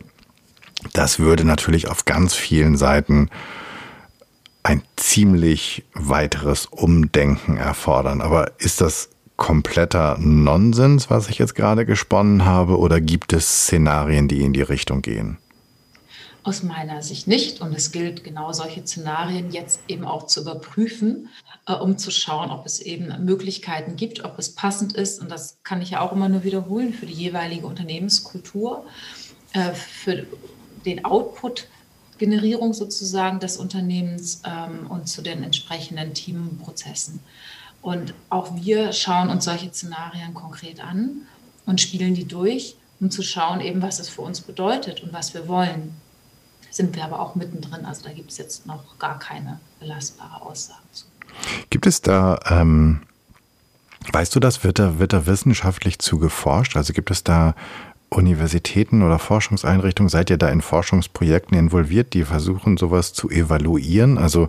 [0.92, 3.30] Das würde natürlich auf ganz vielen Seiten
[4.62, 8.20] ein ziemlich weiteres Umdenken erfordern.
[8.20, 14.28] Aber ist das kompletter Nonsens, was ich jetzt gerade gesponnen habe, oder gibt es Szenarien,
[14.28, 15.38] die in die Richtung gehen?
[16.42, 17.60] Aus meiner Sicht nicht.
[17.60, 21.28] Und es gilt genau solche Szenarien jetzt eben auch zu überprüfen,
[21.66, 25.20] äh, um zu schauen, ob es eben Möglichkeiten gibt, ob es passend ist.
[25.20, 28.84] Und das kann ich ja auch immer nur wiederholen für die jeweilige Unternehmenskultur,
[29.52, 30.26] äh, für
[30.86, 31.68] den Output.
[32.18, 37.20] Generierung sozusagen des Unternehmens ähm, und zu den entsprechenden Teamprozessen.
[37.82, 41.22] Und auch wir schauen uns solche Szenarien konkret an
[41.66, 45.34] und spielen die durch, um zu schauen, eben, was es für uns bedeutet und was
[45.34, 45.94] wir wollen.
[46.70, 47.84] Sind wir aber auch mittendrin.
[47.84, 51.04] Also da gibt es jetzt noch gar keine belastbare Aussage zu.
[51.70, 53.02] Gibt es da, ähm,
[54.12, 56.76] weißt du das, wird da, wird da wissenschaftlich zu geforscht?
[56.76, 57.54] Also gibt es da
[58.10, 64.18] Universitäten oder Forschungseinrichtungen, seid ihr da in Forschungsprojekten involviert, die versuchen, sowas zu evaluieren?
[64.18, 64.48] Also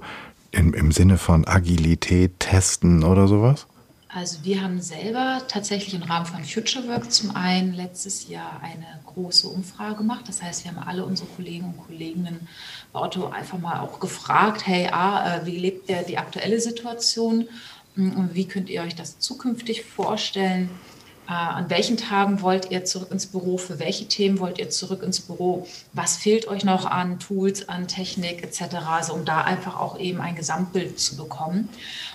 [0.51, 3.67] im, im Sinne von Agilität testen oder sowas?
[4.09, 8.85] Also wir haben selber tatsächlich im Rahmen von Future Work zum einen letztes Jahr eine
[9.05, 10.25] große Umfrage gemacht.
[10.27, 12.47] Das heißt, wir haben alle unsere Kollegen und Kolleginnen
[12.93, 17.47] bei Otto einfach mal auch gefragt, hey, ah, wie lebt ihr die aktuelle Situation
[17.95, 20.69] und wie könnt ihr euch das zukünftig vorstellen?
[21.27, 23.57] Äh, an welchen Tagen wollt ihr zurück ins Büro?
[23.57, 25.67] Für welche Themen wollt ihr zurück ins Büro?
[25.91, 30.21] Was fehlt euch noch an Tools, an Technik etc., also um da einfach auch eben
[30.21, 31.67] ein Gesamtbild zu bekommen.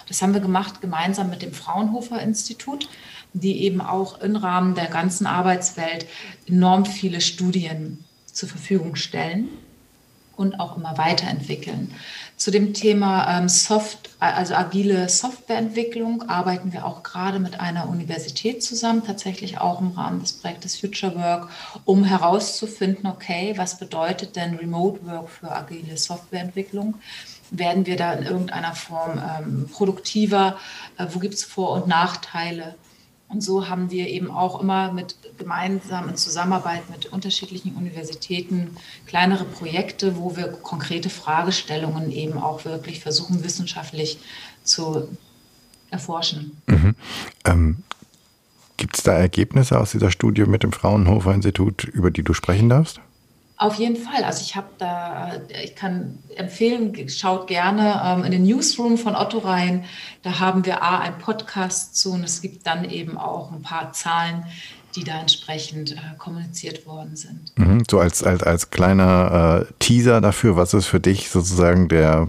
[0.08, 2.88] Das haben wir gemacht gemeinsam mit dem Fraunhofer Institut,
[3.34, 6.06] die eben auch im Rahmen der ganzen Arbeitswelt
[6.46, 9.48] enorm viele Studien zur Verfügung stellen
[10.36, 11.94] und auch immer weiterentwickeln.
[12.43, 18.64] Zu dem Thema ähm, Soft, also agile Softwareentwicklung arbeiten wir auch gerade mit einer Universität
[18.64, 21.51] zusammen, tatsächlich auch im Rahmen des Projektes Future Work,
[21.84, 26.97] um herauszufinden, okay, was bedeutet denn Remote Work für agile Softwareentwicklung?
[27.53, 30.59] Werden wir da in irgendeiner Form ähm, produktiver?
[30.99, 32.74] Äh, wo gibt es Vor- und Nachteile?
[33.33, 38.76] Und so haben wir eben auch immer mit gemeinsam in Zusammenarbeit mit unterschiedlichen Universitäten
[39.07, 44.18] kleinere Projekte, wo wir konkrete Fragestellungen eben auch wirklich versuchen, wissenschaftlich
[44.64, 45.09] zu
[45.91, 46.61] erforschen.
[46.66, 46.95] Mhm.
[47.45, 47.83] Ähm,
[48.76, 52.68] Gibt es da Ergebnisse aus dieser Studie mit dem Fraunhofer Institut, über die du sprechen
[52.68, 53.01] darfst?
[53.62, 54.24] Auf jeden Fall.
[54.24, 59.38] Also ich habe da, ich kann empfehlen, schaut gerne ähm, in den Newsroom von Otto
[59.38, 59.84] rein.
[60.24, 63.92] Da haben wir A, einen Podcast zu und es gibt dann eben auch ein paar
[63.92, 64.46] Zahlen,
[64.96, 67.52] die da entsprechend äh, kommuniziert worden sind.
[67.56, 72.26] Mhm, so als, als, als kleiner äh, Teaser dafür, was ist für dich sozusagen der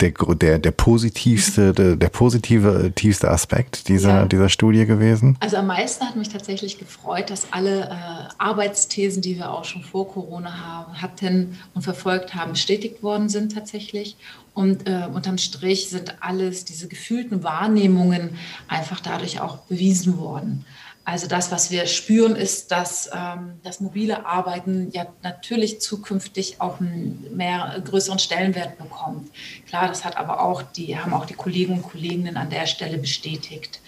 [0.00, 4.24] der, der, der positivste, der, der positive tiefste Aspekt dieser, ja.
[4.26, 5.36] dieser Studie gewesen?
[5.40, 7.94] Also am meisten hat mich tatsächlich gefreut, dass alle äh,
[8.38, 13.52] Arbeitsthesen, die wir auch schon vor Corona haben, hatten und verfolgt haben, bestätigt worden sind
[13.52, 14.16] tatsächlich.
[14.54, 18.30] Und äh, unterm Strich sind alles diese gefühlten Wahrnehmungen
[18.68, 20.64] einfach dadurch auch bewiesen worden.
[21.06, 26.80] Also das, was wir spüren, ist, dass ähm, das mobile Arbeiten ja natürlich zukünftig auch
[26.80, 29.30] einen mehr größeren Stellenwert bekommt.
[29.68, 32.98] Klar, das hat aber auch die haben auch die Kollegen und Kolleginnen an der Stelle
[32.98, 33.80] bestätigt.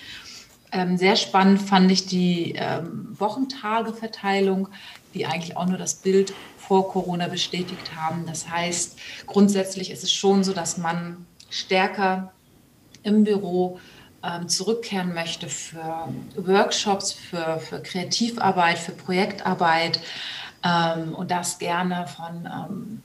[0.71, 4.69] Ähm, sehr spannend fand ich die ähm, Wochentageverteilung,
[5.13, 8.27] die eigentlich auch nur das Bild vor Corona bestätigt haben.
[8.27, 8.97] Das heißt,
[9.27, 12.33] grundsätzlich ist es schon so, dass man stärker
[13.03, 13.81] im Büro
[14.23, 20.01] ähm, zurückkehren möchte für Workshops, für, für Kreativarbeit, für Projektarbeit
[20.65, 23.03] ähm, und das gerne von ähm,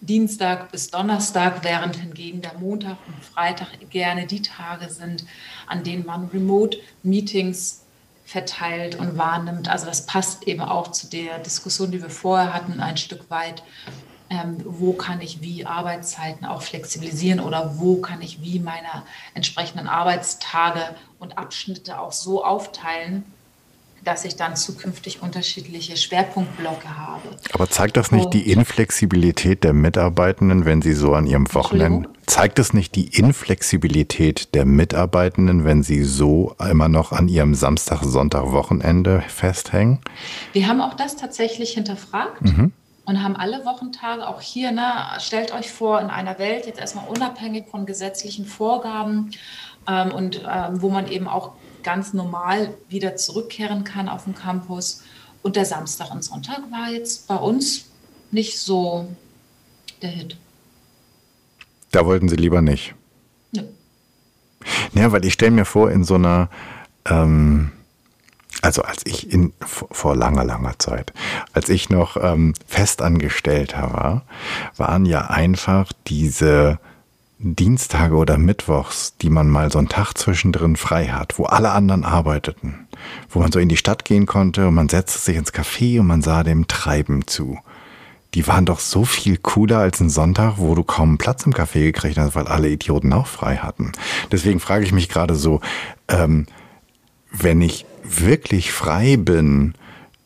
[0.00, 5.24] Dienstag bis Donnerstag, während hingegen der Montag und Freitag gerne die Tage sind,
[5.66, 7.82] an denen man Remote-Meetings
[8.24, 9.68] verteilt und wahrnimmt.
[9.68, 13.62] Also das passt eben auch zu der Diskussion, die wir vorher hatten, ein Stück weit
[14.30, 19.02] ähm, wo kann ich wie Arbeitszeiten auch flexibilisieren oder wo kann ich wie meine
[19.34, 20.80] entsprechenden Arbeitstage
[21.18, 23.24] und Abschnitte auch so aufteilen,
[24.04, 27.36] dass ich dann zukünftig unterschiedliche Schwerpunktblöcke habe.
[27.52, 32.08] Aber zeigt das nicht und, die Inflexibilität der Mitarbeitenden, wenn sie so an ihrem Wochenende,
[32.24, 38.02] zeigt es nicht die Inflexibilität der Mitarbeitenden, wenn sie so immer noch an ihrem Samstag,
[38.04, 39.98] Sonntag, Wochenende festhängen?
[40.52, 42.42] Wir haben auch das tatsächlich hinterfragt.
[42.42, 42.72] Mhm
[43.10, 47.08] und haben alle Wochentage, auch hier, ne, stellt euch vor, in einer Welt, jetzt erstmal
[47.08, 49.32] unabhängig von gesetzlichen Vorgaben
[49.88, 55.02] ähm, und ähm, wo man eben auch ganz normal wieder zurückkehren kann auf dem Campus.
[55.42, 57.86] Und der Samstag und Sonntag war jetzt bei uns
[58.30, 59.08] nicht so
[60.02, 60.36] der Hit.
[61.90, 62.94] Da wollten Sie lieber nicht.
[63.50, 63.64] Ja.
[64.94, 66.48] Ja, weil ich stelle mir vor, in so einer
[67.06, 67.72] ähm,
[68.62, 71.12] also als ich in, vor langer, langer Zeit,
[71.52, 74.22] als ich noch ähm, Festangestellter war,
[74.76, 76.78] waren ja einfach diese
[77.42, 82.04] Dienstage oder Mittwochs, die man mal so einen Tag zwischendrin frei hat, wo alle anderen
[82.04, 82.86] arbeiteten,
[83.30, 86.06] wo man so in die Stadt gehen konnte und man setzte sich ins Café und
[86.06, 87.58] man sah dem Treiben zu.
[88.34, 91.80] Die waren doch so viel cooler als ein Sonntag, wo du kaum Platz im Café
[91.80, 93.92] gekriegt hast, weil alle Idioten auch frei hatten.
[94.30, 95.60] Deswegen frage ich mich gerade so,
[96.08, 96.46] ähm,
[97.32, 97.86] wenn ich
[98.18, 99.74] wirklich frei bin,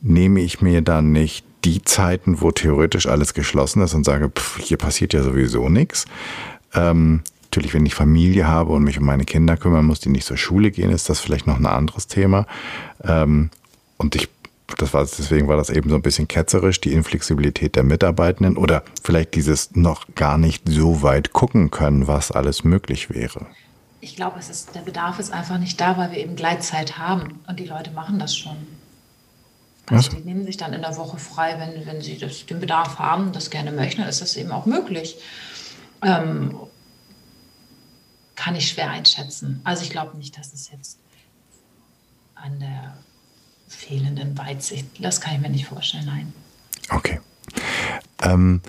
[0.00, 4.58] nehme ich mir dann nicht die Zeiten, wo theoretisch alles geschlossen ist und sage, pff,
[4.58, 6.04] hier passiert ja sowieso nichts.
[6.74, 10.26] Ähm, natürlich, wenn ich Familie habe und mich um meine Kinder kümmern muss, die nicht
[10.26, 12.46] zur Schule gehen, ist das vielleicht noch ein anderes Thema.
[13.02, 13.50] Ähm,
[13.96, 14.28] und ich,
[14.76, 18.82] das war, deswegen war das eben so ein bisschen ketzerisch, die Inflexibilität der Mitarbeitenden oder
[19.02, 23.46] vielleicht dieses noch gar nicht so weit gucken können, was alles möglich wäre
[24.04, 27.40] ich glaube, es ist, der Bedarf ist einfach nicht da, weil wir eben Gleitzeit haben
[27.48, 28.56] und die Leute machen das schon.
[29.86, 32.98] Also die nehmen sich dann in der Woche frei, wenn, wenn sie das, den Bedarf
[32.98, 35.16] haben, das gerne möchten, ist das eben auch möglich.
[36.02, 36.54] Ähm,
[38.34, 39.60] kann ich schwer einschätzen.
[39.64, 40.98] Also ich glaube nicht, dass es jetzt
[42.34, 42.96] an der
[43.68, 46.32] fehlenden Weitsicht, das kann ich mir nicht vorstellen, nein.
[46.90, 47.20] Okay.
[48.22, 48.60] Ähm,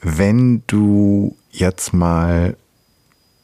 [0.00, 2.56] wenn du jetzt mal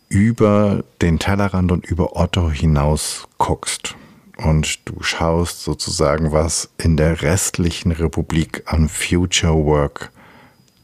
[0.09, 3.94] über den Tellerrand und über Otto hinaus guckst
[4.38, 10.11] und du schaust sozusagen, was in der restlichen Republik an Future Work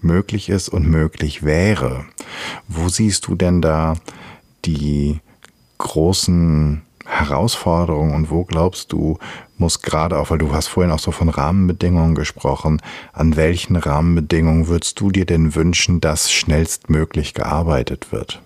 [0.00, 2.04] möglich ist und möglich wäre.
[2.68, 3.94] Wo siehst du denn da
[4.64, 5.20] die
[5.78, 9.18] großen Herausforderungen und wo glaubst du,
[9.56, 14.68] muss gerade auch, weil du hast vorhin auch so von Rahmenbedingungen gesprochen, an welchen Rahmenbedingungen
[14.68, 18.42] würdest du dir denn wünschen, dass schnellstmöglich gearbeitet wird?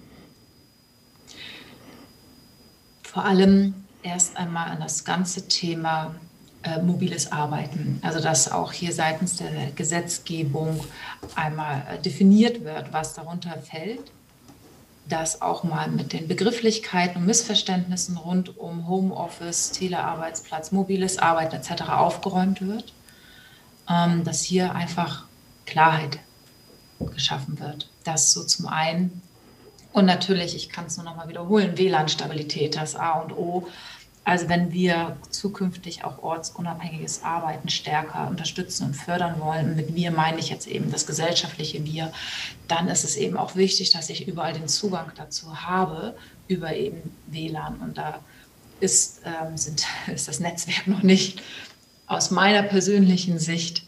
[3.18, 6.14] Vor allem erst einmal an das ganze Thema
[6.62, 7.98] äh, mobiles Arbeiten.
[8.00, 10.84] Also dass auch hier seitens der Gesetzgebung
[11.34, 14.12] einmal äh, definiert wird, was darunter fällt.
[15.08, 21.88] Dass auch mal mit den Begrifflichkeiten und Missverständnissen rund um Homeoffice, Telearbeitsplatz, mobiles Arbeiten etc.
[21.88, 22.92] aufgeräumt wird.
[23.90, 25.24] Ähm, dass hier einfach
[25.66, 26.20] Klarheit
[27.00, 27.90] geschaffen wird.
[28.04, 29.22] Das so zum einen
[29.98, 33.68] und natürlich, ich kann es nur noch mal wiederholen, WLAN-Stabilität, das A und O.
[34.24, 40.38] Also wenn wir zukünftig auch ortsunabhängiges Arbeiten stärker unterstützen und fördern wollen, mit wir meine
[40.38, 42.12] ich jetzt eben das gesellschaftliche Wir,
[42.68, 46.14] dann ist es eben auch wichtig, dass ich überall den Zugang dazu habe
[46.46, 47.80] über eben WLAN.
[47.80, 48.20] Und da
[48.80, 49.84] ist, ähm, sind,
[50.14, 51.42] ist das Netzwerk noch nicht
[52.06, 53.87] aus meiner persönlichen Sicht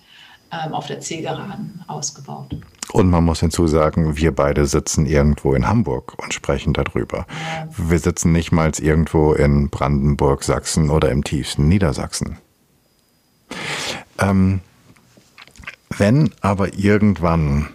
[0.50, 2.56] auf der Zielgeraden ausgebaut.
[2.92, 7.18] Und man muss hinzusagen, wir beide sitzen irgendwo in Hamburg und sprechen darüber.
[7.18, 7.68] Ja.
[7.76, 12.38] Wir sitzen nicht mal irgendwo in Brandenburg, Sachsen oder im tiefsten Niedersachsen.
[14.18, 14.60] Ähm,
[15.96, 17.68] wenn aber irgendwann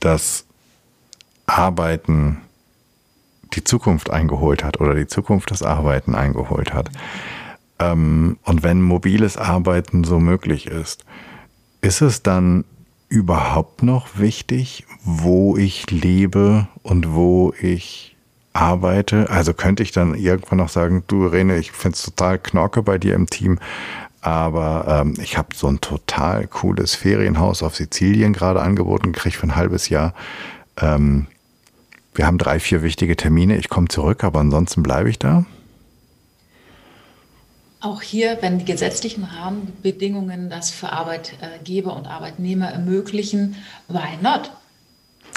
[0.00, 0.46] das
[1.46, 2.38] Arbeiten
[3.54, 6.90] die Zukunft eingeholt hat oder die Zukunft das Arbeiten eingeholt hat,
[7.78, 11.04] ähm, und wenn mobiles Arbeiten so möglich ist,
[11.86, 12.64] ist es dann
[13.08, 18.16] überhaupt noch wichtig, wo ich lebe und wo ich
[18.52, 19.30] arbeite?
[19.30, 22.98] Also könnte ich dann irgendwann noch sagen, du Rene, ich finde es total knorke bei
[22.98, 23.60] dir im Team,
[24.20, 29.46] aber ähm, ich habe so ein total cooles Ferienhaus auf Sizilien gerade angeboten, kriege für
[29.46, 30.12] ein halbes Jahr.
[30.80, 31.28] Ähm,
[32.16, 35.44] wir haben drei, vier wichtige Termine, ich komme zurück, aber ansonsten bleibe ich da.
[37.86, 43.54] Auch hier, wenn die gesetzlichen Rahmenbedingungen das für Arbeitgeber und Arbeitnehmer ermöglichen,
[43.86, 44.50] why not?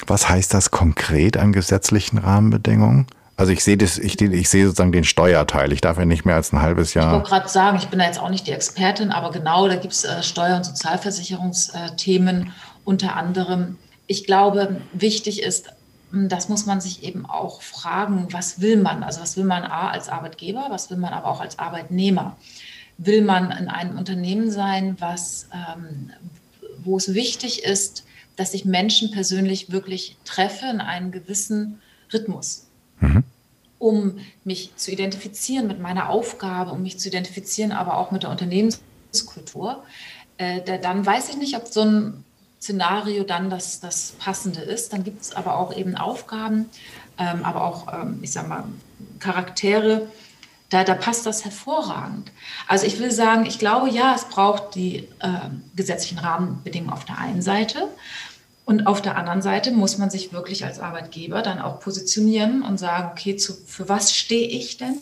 [0.07, 3.05] Was heißt das konkret an gesetzlichen Rahmenbedingungen?
[3.37, 5.71] Also ich sehe das, ich, ich sehe sozusagen den Steuerteil.
[5.73, 7.09] Ich darf ja nicht mehr als ein halbes Jahr.
[7.09, 9.75] Ich wollte gerade sagen, ich bin da jetzt auch nicht die Expertin, aber genau, da
[9.75, 12.51] gibt es äh, Steuer- und Sozialversicherungsthemen
[12.83, 13.77] unter anderem.
[14.07, 15.69] Ich glaube, wichtig ist
[16.11, 19.03] das muss man sich eben auch fragen, was will man?
[19.03, 22.37] Also was will man A als Arbeitgeber, was will man aber auch als Arbeitnehmer?
[22.97, 26.11] Will man in einem Unternehmen sein, was, ähm,
[26.83, 28.05] wo es wichtig ist,
[28.35, 31.79] dass ich Menschen persönlich wirklich treffe in einem gewissen
[32.11, 32.67] Rhythmus,
[32.99, 33.23] mhm.
[33.77, 38.31] um mich zu identifizieren mit meiner Aufgabe, um mich zu identifizieren, aber auch mit der
[38.31, 39.83] Unternehmenskultur?
[40.37, 42.23] Äh, dann weiß ich nicht, ob so ein
[42.61, 44.93] Szenario dann das, das Passende ist.
[44.93, 46.69] Dann gibt es aber auch eben Aufgaben,
[47.17, 48.65] ähm, aber auch, ähm, ich sag mal,
[49.19, 50.07] Charaktere,
[50.69, 52.31] da, da passt das hervorragend.
[52.67, 57.17] Also ich will sagen, ich glaube, ja, es braucht die äh, gesetzlichen Rahmenbedingungen auf der
[57.17, 57.87] einen Seite.
[58.65, 62.77] Und auf der anderen Seite muss man sich wirklich als Arbeitgeber dann auch positionieren und
[62.77, 65.01] sagen, okay, zu, für was stehe ich denn?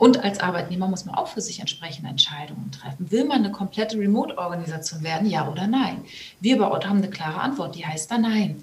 [0.00, 3.10] Und als Arbeitnehmer muss man auch für sich entsprechende Entscheidungen treffen.
[3.10, 6.02] Will man eine komplette Remote-Organisation werden, ja oder nein?
[6.40, 8.62] Wir bei Ott haben eine klare Antwort, die heißt da nein.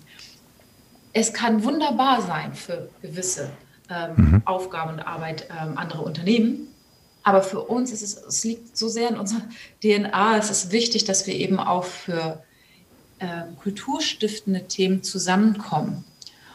[1.14, 3.52] Es kann wunderbar sein für gewisse
[3.88, 4.42] ähm, mhm.
[4.46, 6.70] Aufgaben und Arbeit ähm, anderer Unternehmen.
[7.22, 9.44] Aber für uns ist es, es liegt so sehr in unserer
[9.84, 12.44] DNA, es ist wichtig, dass wir eben auch für
[13.20, 16.04] äh, kulturstiftende Themen zusammenkommen.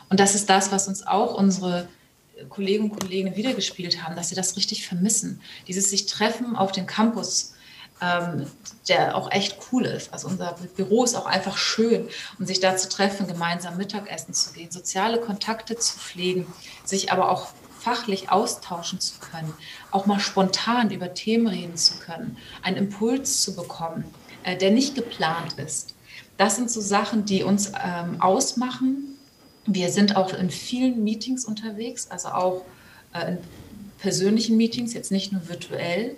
[0.08, 1.86] Und das ist das, was uns auch unsere
[2.48, 5.40] Kollegen und Kolleginnen wiedergespielt haben, dass sie das richtig vermissen.
[5.68, 7.54] Dieses sich treffen auf den Campus,
[8.00, 8.46] ähm,
[8.88, 10.12] der auch echt cool ist.
[10.12, 14.52] Also unser Büro ist auch einfach schön und sich da zu treffen, gemeinsam Mittagessen zu
[14.52, 16.46] gehen, soziale Kontakte zu pflegen,
[16.84, 19.52] sich aber auch fachlich austauschen zu können,
[19.90, 24.04] auch mal spontan über Themen reden zu können, einen Impuls zu bekommen,
[24.44, 25.94] äh, der nicht geplant ist.
[26.36, 29.11] Das sind so Sachen, die uns ähm, ausmachen
[29.66, 32.62] wir sind auch in vielen Meetings unterwegs, also auch
[33.14, 33.38] äh, in
[33.98, 36.16] persönlichen Meetings, jetzt nicht nur virtuell.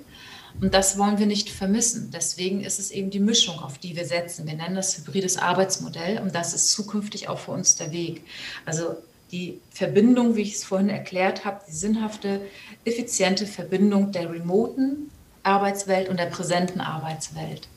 [0.61, 2.11] Und das wollen wir nicht vermissen.
[2.13, 4.47] Deswegen ist es eben die Mischung, auf die wir setzen.
[4.47, 8.23] Wir nennen das hybrides Arbeitsmodell und das ist zukünftig auch für uns der Weg.
[8.65, 8.95] Also
[9.33, 12.41] die Verbindung, wie ich es vorhin erklärt habe, die sinnhafte,
[12.85, 15.11] effiziente Verbindung der remoten
[15.43, 17.69] Arbeitswelt und der präsenten Arbeitswelt.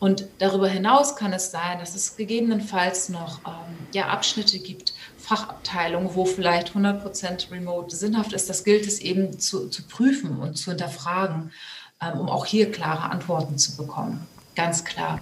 [0.00, 6.14] Und darüber hinaus kann es sein, dass es gegebenenfalls noch ähm, ja, Abschnitte gibt, Fachabteilungen,
[6.14, 8.48] wo vielleicht 100% remote sinnhaft ist.
[8.48, 11.52] Das gilt es eben zu, zu prüfen und zu hinterfragen,
[12.00, 14.26] ähm, um auch hier klare Antworten zu bekommen.
[14.56, 15.20] Ganz klar.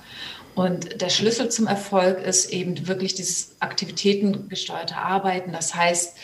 [0.55, 5.53] Und der Schlüssel zum Erfolg ist eben wirklich dieses aktivitätengesteuerte Arbeiten.
[5.53, 6.17] Das heißt,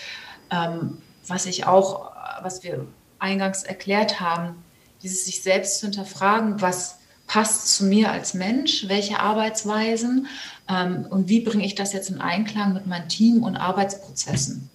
[0.51, 2.87] ähm, was ich auch, was wir
[3.19, 4.63] eingangs erklärt haben,
[5.03, 10.27] dieses sich selbst zu hinterfragen, was passt zu mir als Mensch, welche Arbeitsweisen
[10.69, 14.71] ähm, und wie bringe ich das jetzt in Einklang mit meinem Team und Arbeitsprozessen.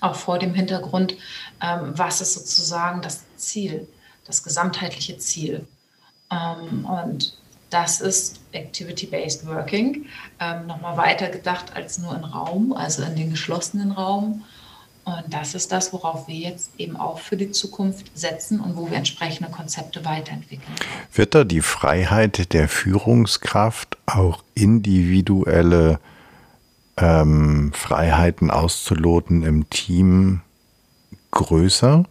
[0.00, 1.14] Auch vor dem Hintergrund,
[1.60, 3.88] ähm, was ist sozusagen das Ziel,
[4.26, 5.66] das gesamtheitliche Ziel.
[6.30, 7.34] Ähm, und
[7.70, 10.06] das ist Activity-Based Working,
[10.40, 14.44] ähm, nochmal weiter gedacht als nur in Raum, also in den geschlossenen Raum
[15.08, 18.90] und das ist das, worauf wir jetzt eben auch für die Zukunft setzen und wo
[18.90, 20.74] wir entsprechende Konzepte weiterentwickeln.
[21.12, 26.00] Wird da die Freiheit der Führungskraft auch individuelle
[26.96, 30.42] ähm, Freiheiten auszuloten im Team
[31.30, 32.04] größer?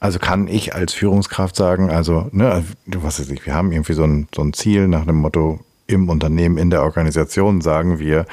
[0.00, 4.04] Also kann ich als Führungskraft sagen, also, ne, was weiß ich, wir haben irgendwie so
[4.04, 8.24] ein, so ein Ziel nach dem Motto, im Unternehmen, in der Organisation sagen wir, äh,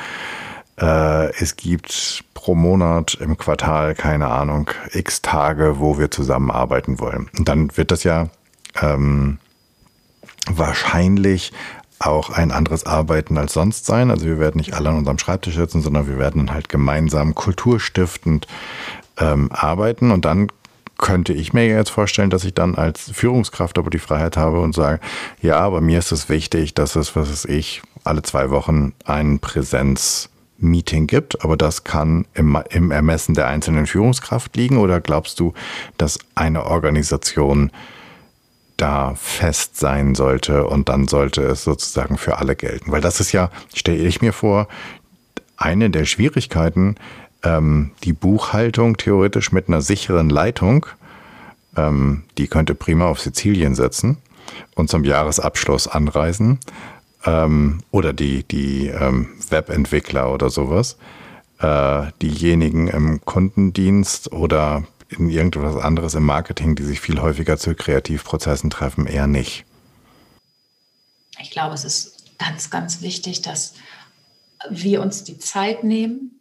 [0.77, 7.29] es gibt pro Monat im Quartal, keine Ahnung, x Tage, wo wir zusammenarbeiten wollen.
[7.37, 8.29] Und dann wird das ja
[8.81, 9.37] ähm,
[10.49, 11.51] wahrscheinlich
[11.99, 14.09] auch ein anderes Arbeiten als sonst sein.
[14.09, 18.47] Also wir werden nicht alle an unserem Schreibtisch sitzen, sondern wir werden halt gemeinsam kulturstiftend
[19.19, 20.47] ähm, arbeiten und dann
[20.97, 24.75] könnte ich mir jetzt vorstellen, dass ich dann als Führungskraft aber die Freiheit habe und
[24.75, 24.99] sage,
[25.41, 29.39] ja, aber mir ist es wichtig, dass es, was ist ich, alle zwei Wochen ein
[30.61, 35.53] Präsenzmeeting gibt, aber das kann im, im Ermessen der einzelnen Führungskraft liegen oder glaubst du,
[35.97, 37.71] dass eine Organisation
[38.77, 42.91] da fest sein sollte und dann sollte es sozusagen für alle gelten.
[42.91, 44.67] Weil das ist ja, stelle ich mir vor,
[45.57, 46.95] eine der Schwierigkeiten,
[47.43, 50.87] ähm, die Buchhaltung theoretisch mit einer sicheren Leitung,
[51.77, 54.17] ähm, die könnte prima auf Sizilien setzen
[54.75, 56.59] und zum Jahresabschluss anreisen.
[57.25, 60.97] Ähm, oder die, die ähm, Webentwickler oder sowas.
[61.59, 67.75] Äh, diejenigen im Kundendienst oder in irgendwas anderes im Marketing, die sich viel häufiger zu
[67.75, 69.65] Kreativprozessen treffen, eher nicht.
[71.39, 73.73] Ich glaube, es ist ganz, ganz wichtig, dass
[74.69, 76.39] wir uns die Zeit nehmen.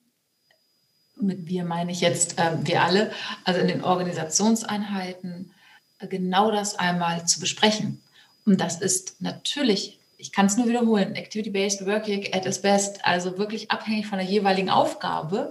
[1.21, 3.13] Mit wir meine ich jetzt äh, wir alle,
[3.45, 5.53] also in den Organisationseinheiten
[5.99, 8.01] äh, genau das einmal zu besprechen.
[8.47, 13.39] Und das ist natürlich ich kann es nur wiederholen, Activity-Based Working at its best, also
[13.39, 15.51] wirklich abhängig von der jeweiligen Aufgabe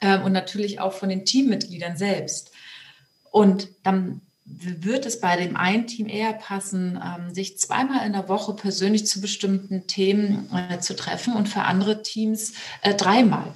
[0.00, 2.50] ähm, und natürlich auch von den Teammitgliedern selbst.
[3.30, 8.28] Und dann wird es bei dem einen Team eher passen, ähm, sich zweimal in der
[8.28, 13.54] Woche persönlich zu bestimmten Themen äh, zu treffen und für andere Teams äh, dreimal.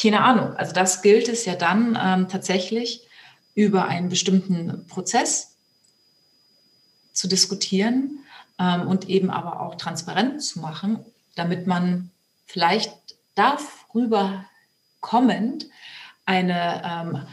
[0.00, 0.54] Keine Ahnung.
[0.56, 3.06] Also das gilt es ja dann ähm, tatsächlich
[3.54, 5.56] über einen bestimmten Prozess
[7.12, 8.23] zu diskutieren
[8.58, 12.10] ähm, und eben aber auch transparent zu machen, damit man
[12.46, 12.92] vielleicht
[13.34, 14.44] darüber
[15.00, 15.66] kommend
[16.24, 17.26] eine ähm,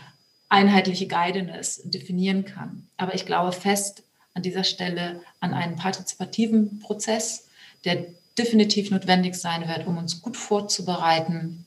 [0.49, 2.88] einheitliche Guidance definieren kann.
[2.97, 4.03] Aber ich glaube fest
[4.34, 7.47] an dieser Stelle an einen partizipativen Prozess,
[7.86, 8.05] der
[8.38, 11.65] definitiv notwendig sein wird, um uns gut vorzubereiten,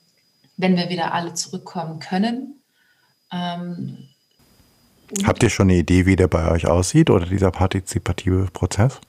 [0.56, 2.60] wenn wir wieder alle zurückkommen können.
[3.32, 4.08] Ähm,
[5.24, 9.00] Habt ihr schon eine Idee, wie der bei euch aussieht oder dieser partizipative Prozess?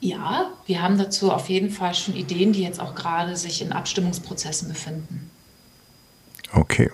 [0.00, 3.72] Ja, wir haben dazu auf jeden Fall schon Ideen, die jetzt auch gerade sich in
[3.72, 5.30] Abstimmungsprozessen befinden.
[6.52, 6.90] Okay.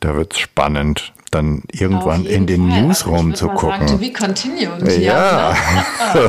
[0.00, 2.82] Da wird es spannend, dann irgendwann in den Fall.
[2.82, 3.70] Newsroom also zu gucken.
[3.70, 4.98] Sagen, to be continued.
[4.98, 5.56] Ja.
[5.56, 6.28] ja.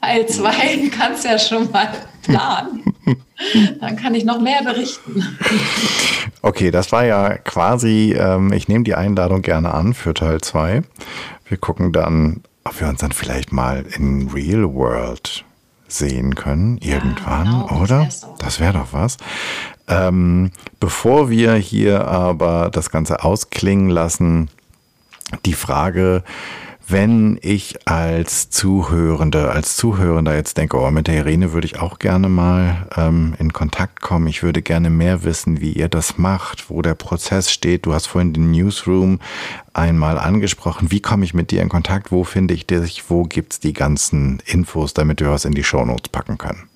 [0.00, 1.88] Teil 2 kannst ja schon mal
[2.22, 2.94] planen.
[3.80, 5.24] Dann kann ich noch mehr berichten.
[6.42, 10.82] Okay, das war ja quasi, ähm, ich nehme die Einladung gerne an für Teil 2.
[11.48, 15.44] Wir gucken dann ob wir uns dann vielleicht mal in Real World
[15.88, 18.08] sehen können, irgendwann, ja, genau, oder?
[18.38, 19.18] Das wäre doch was.
[19.88, 20.50] Ähm,
[20.80, 24.50] bevor wir hier aber das Ganze ausklingen lassen,
[25.44, 26.24] die Frage,
[26.88, 31.98] wenn ich als Zuhörende, als Zuhörender jetzt denke, oh, mit der Irene würde ich auch
[31.98, 34.28] gerne mal ähm, in Kontakt kommen.
[34.28, 37.86] Ich würde gerne mehr wissen, wie ihr das macht, wo der Prozess steht.
[37.86, 39.18] Du hast vorhin den Newsroom
[39.72, 40.92] einmal angesprochen.
[40.92, 42.12] Wie komme ich mit dir in Kontakt?
[42.12, 43.10] Wo finde ich dich?
[43.10, 46.68] Wo gibt es die ganzen Infos, damit wir was in die Shownotes packen können?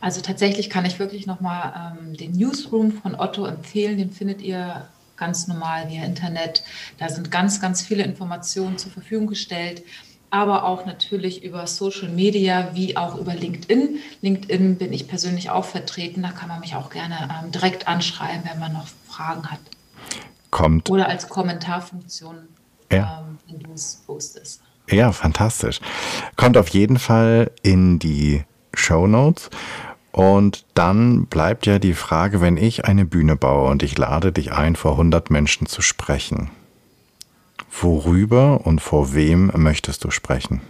[0.00, 3.98] Also tatsächlich kann ich wirklich nochmal ähm, den Newsroom von Otto empfehlen.
[3.98, 4.88] Den findet ihr
[5.18, 6.62] ganz normal via Internet.
[6.98, 9.82] Da sind ganz, ganz viele Informationen zur Verfügung gestellt,
[10.30, 13.98] aber auch natürlich über Social Media wie auch über LinkedIn.
[14.20, 16.22] LinkedIn bin ich persönlich auch vertreten.
[16.22, 19.60] Da kann man mich auch gerne ähm, direkt anschreiben, wenn man noch Fragen hat.
[20.50, 20.90] Kommt.
[20.90, 22.48] Oder als Kommentarfunktion,
[22.92, 23.22] ja.
[23.26, 24.62] ähm, wenn du es postest.
[24.90, 25.80] Ja, fantastisch.
[26.36, 28.44] Kommt auf jeden Fall in die
[28.74, 29.50] Show Notes.
[30.18, 34.50] Und dann bleibt ja die Frage, wenn ich eine Bühne baue und ich lade dich
[34.50, 36.50] ein, vor 100 Menschen zu sprechen,
[37.70, 40.60] worüber und vor wem möchtest du sprechen?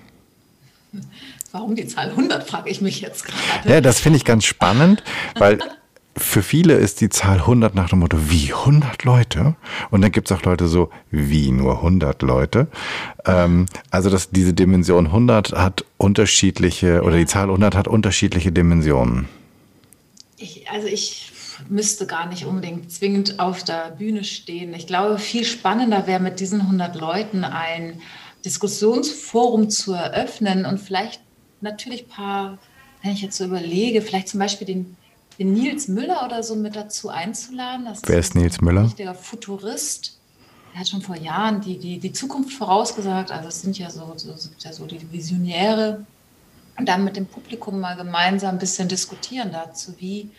[1.51, 3.73] Warum die Zahl 100, frage ich mich jetzt gerade.
[3.73, 5.03] Ja, das finde ich ganz spannend,
[5.39, 5.61] weil
[6.15, 9.55] für viele ist die Zahl 100 nach dem Motto, wie 100 Leute?
[9.89, 12.67] Und dann gibt es auch Leute so, wie nur 100 Leute.
[13.25, 19.27] Ähm, also dass diese Dimension 100 hat unterschiedliche, oder die Zahl 100 hat unterschiedliche Dimensionen.
[20.39, 21.33] Ich, also ich
[21.69, 24.73] müsste gar nicht unbedingt zwingend auf der Bühne stehen.
[24.75, 28.01] Ich glaube, viel spannender wäre mit diesen 100 Leuten ein
[28.45, 31.21] Diskussionsforum zu eröffnen und vielleicht
[31.61, 32.59] natürlich ein paar,
[33.03, 34.97] wenn ich jetzt so überlege, vielleicht zum Beispiel den,
[35.39, 37.87] den Nils Müller oder so mit dazu einzuladen.
[37.87, 38.85] Das Wer ist, ist Nils Müller?
[38.85, 40.19] Richtiger Futurist.
[40.73, 43.33] der hat schon vor Jahren die, die, die Zukunft vorausgesagt.
[43.33, 46.07] Also es sind ja so, so, sind ja so die Visionäre.
[46.79, 50.31] Und dann mit dem Publikum mal gemeinsam ein bisschen diskutieren dazu, wie,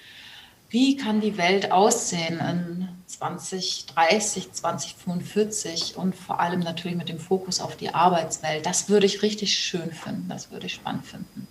[0.69, 7.59] wie kann die Welt aussehen in 2030, 2045 und vor allem natürlich mit dem Fokus
[7.59, 8.65] auf die Arbeitswelt.
[8.65, 11.47] Das würde ich richtig schön finden, das würde ich spannend finden.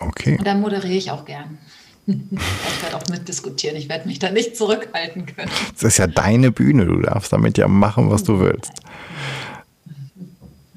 [0.00, 0.38] Okay.
[0.38, 1.58] Und dann moderiere ich auch gern.
[2.06, 3.76] Ich werde auch mitdiskutieren.
[3.76, 5.50] Ich werde mich da nicht zurückhalten können.
[5.74, 6.84] Es ist ja deine Bühne.
[6.84, 8.72] Du darfst damit ja machen, was du willst.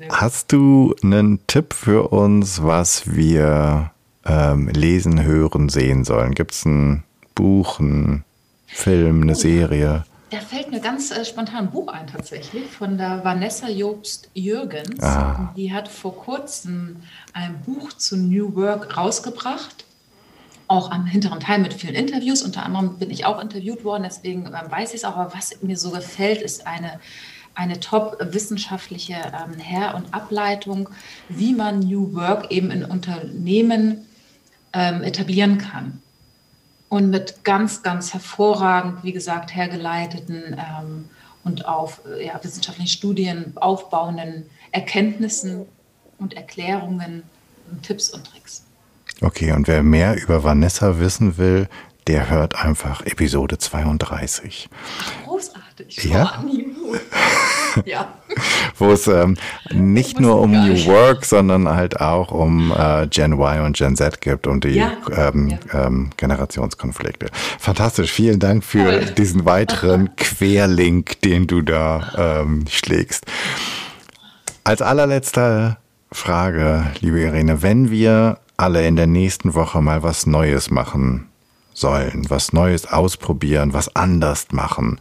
[0.09, 3.91] Hast du einen Tipp für uns, was wir
[4.25, 6.33] ähm, lesen, hören, sehen sollen?
[6.33, 7.03] Gibt es ein
[7.35, 8.23] Buch, ein
[8.67, 10.05] Film, eine oh, Serie?
[10.29, 15.01] Da fällt mir ganz äh, spontan ein Buch ein tatsächlich von der Vanessa Jobst Jürgens.
[15.01, 15.53] Ah.
[15.55, 16.97] Die hat vor kurzem
[17.33, 19.85] ein Buch zu New Work rausgebracht
[20.67, 22.41] auch am hinteren Teil mit vielen Interviews.
[22.41, 25.15] Unter anderem bin ich auch interviewt worden, deswegen ähm, weiß ich es auch.
[25.15, 26.99] Aber was mir so gefällt, ist eine,
[27.57, 30.89] eine top wissenschaftliche ähm, Her- und Ableitung,
[31.27, 34.05] wie man New Work eben in Unternehmen
[34.73, 35.99] ähm, etablieren kann.
[36.87, 41.09] Und mit ganz, ganz hervorragend, wie gesagt, hergeleiteten ähm,
[41.43, 45.65] und auf ja, wissenschaftlichen Studien aufbauenden Erkenntnissen
[46.19, 47.23] und Erklärungen,
[47.81, 48.65] Tipps und Tricks.
[49.21, 51.67] Okay, und wer mehr über Vanessa wissen will,
[52.05, 54.69] der hört einfach Episode 32.
[55.78, 56.03] Großartig.
[56.05, 56.43] Ja.
[57.86, 58.13] ja.
[58.78, 59.38] Wo es ähm,
[59.71, 64.21] nicht nur um New Work, sondern halt auch um äh, Gen Y und Gen Z
[64.21, 64.93] gibt und die ja.
[65.15, 65.86] Ähm, ja.
[65.86, 67.28] Ähm, Generationskonflikte.
[67.59, 68.11] Fantastisch.
[68.11, 73.25] Vielen Dank für diesen weiteren Querlink, den du da ähm, schlägst.
[74.63, 75.78] Als allerletzte
[76.11, 81.28] Frage, liebe Irene, wenn wir alle in der nächsten Woche mal was Neues machen
[81.73, 84.99] sollen, was Neues ausprobieren, was anders machen,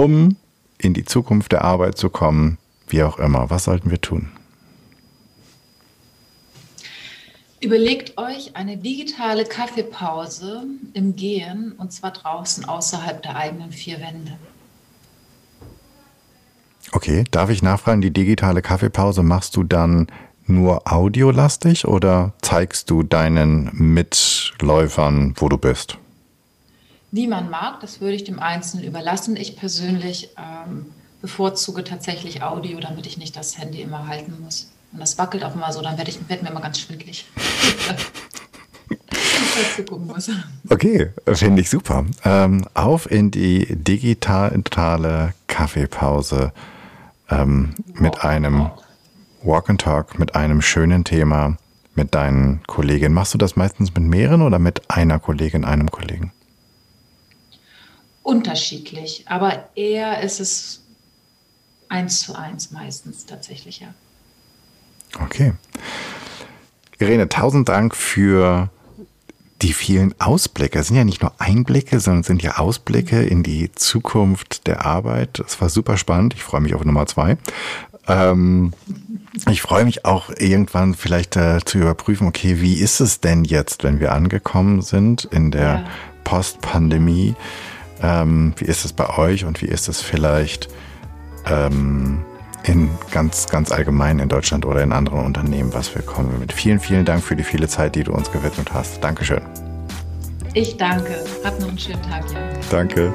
[0.00, 0.36] um
[0.78, 2.56] in die Zukunft der Arbeit zu kommen,
[2.88, 3.50] wie auch immer.
[3.50, 4.30] Was sollten wir tun?
[7.60, 10.62] Überlegt euch eine digitale Kaffeepause
[10.94, 14.38] im Gehen und zwar draußen außerhalb der eigenen vier Wände.
[16.92, 20.06] Okay, darf ich nachfragen, die digitale Kaffeepause machst du dann
[20.46, 25.98] nur audiolastig oder zeigst du deinen Mitläufern, wo du bist?
[27.12, 29.36] Wie man mag, das würde ich dem Einzelnen überlassen.
[29.36, 30.86] Ich persönlich ähm,
[31.20, 34.70] bevorzuge tatsächlich Audio, damit ich nicht das Handy immer halten muss.
[34.92, 37.26] Und das wackelt auch immer so, dann werde ich werd mir immer ganz schwindlig.
[40.68, 42.04] Okay, finde ich super.
[42.24, 46.52] Ähm, auf in die digitale Kaffeepause
[47.30, 48.70] ähm, mit einem
[49.42, 51.56] Walk and Talk mit einem schönen Thema
[51.94, 53.14] mit deinen Kolleginnen.
[53.14, 56.32] Machst du das meistens mit mehreren oder mit einer Kollegin, einem Kollegen?
[58.30, 60.82] Unterschiedlich, aber eher ist es
[61.88, 63.92] eins zu eins meistens tatsächlich, ja.
[65.20, 65.54] Okay.
[67.00, 68.70] Irene, tausend Dank für
[69.62, 70.78] die vielen Ausblicke.
[70.78, 74.86] Es sind ja nicht nur Einblicke, sondern es sind ja Ausblicke in die Zukunft der
[74.86, 75.40] Arbeit.
[75.40, 76.34] Es war super spannend.
[76.34, 77.36] Ich freue mich auf Nummer zwei.
[78.06, 78.72] Ähm,
[79.50, 83.82] ich freue mich auch irgendwann vielleicht äh, zu überprüfen, okay, wie ist es denn jetzt,
[83.82, 85.84] wenn wir angekommen sind in der ja.
[86.22, 87.34] Post-Pandemie?
[88.02, 90.68] Ähm, wie ist es bei euch und wie ist es vielleicht
[91.46, 92.24] ähm,
[92.64, 96.52] in ganz, ganz allgemein in Deutschland oder in anderen Unternehmen, was wir kommen mit.
[96.52, 99.02] Vielen, vielen Dank für die viele Zeit, die du uns gewidmet hast.
[99.02, 99.40] Dankeschön.
[100.54, 101.24] Ich danke.
[101.44, 102.42] Hab noch einen schönen Tag, Jan.
[102.70, 103.12] Danke.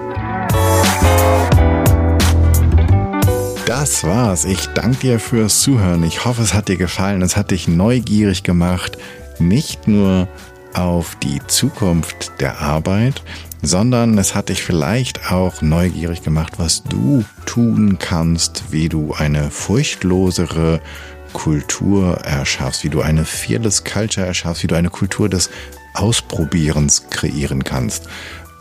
[3.66, 4.46] Das war's.
[4.46, 6.04] Ich danke dir fürs Zuhören.
[6.04, 7.22] Ich hoffe, es hat dir gefallen.
[7.22, 8.98] Es hat dich neugierig gemacht,
[9.40, 10.28] nicht nur
[10.74, 13.22] auf die Zukunft der Arbeit,
[13.66, 19.52] sondern es hat dich vielleicht auch neugierig gemacht, was du tun kannst, wie du eine
[19.52, 20.82] furchtlosere
[21.34, 25.50] Kultur erschaffst, wie du eine Fearless Culture erschaffst, wie du eine Kultur des
[25.94, 28.08] Ausprobierens kreieren kannst.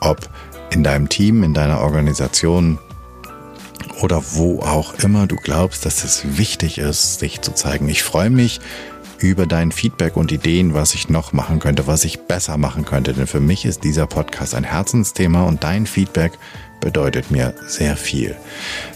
[0.00, 0.28] Ob
[0.70, 2.78] in deinem Team, in deiner Organisation,
[4.00, 7.88] oder wo auch immer du glaubst, dass es wichtig ist, sich zu zeigen.
[7.88, 8.60] Ich freue mich
[9.18, 13.12] über dein Feedback und Ideen, was ich noch machen könnte, was ich besser machen könnte.
[13.12, 16.32] Denn für mich ist dieser Podcast ein Herzensthema und dein Feedback
[16.80, 18.36] bedeutet mir sehr viel.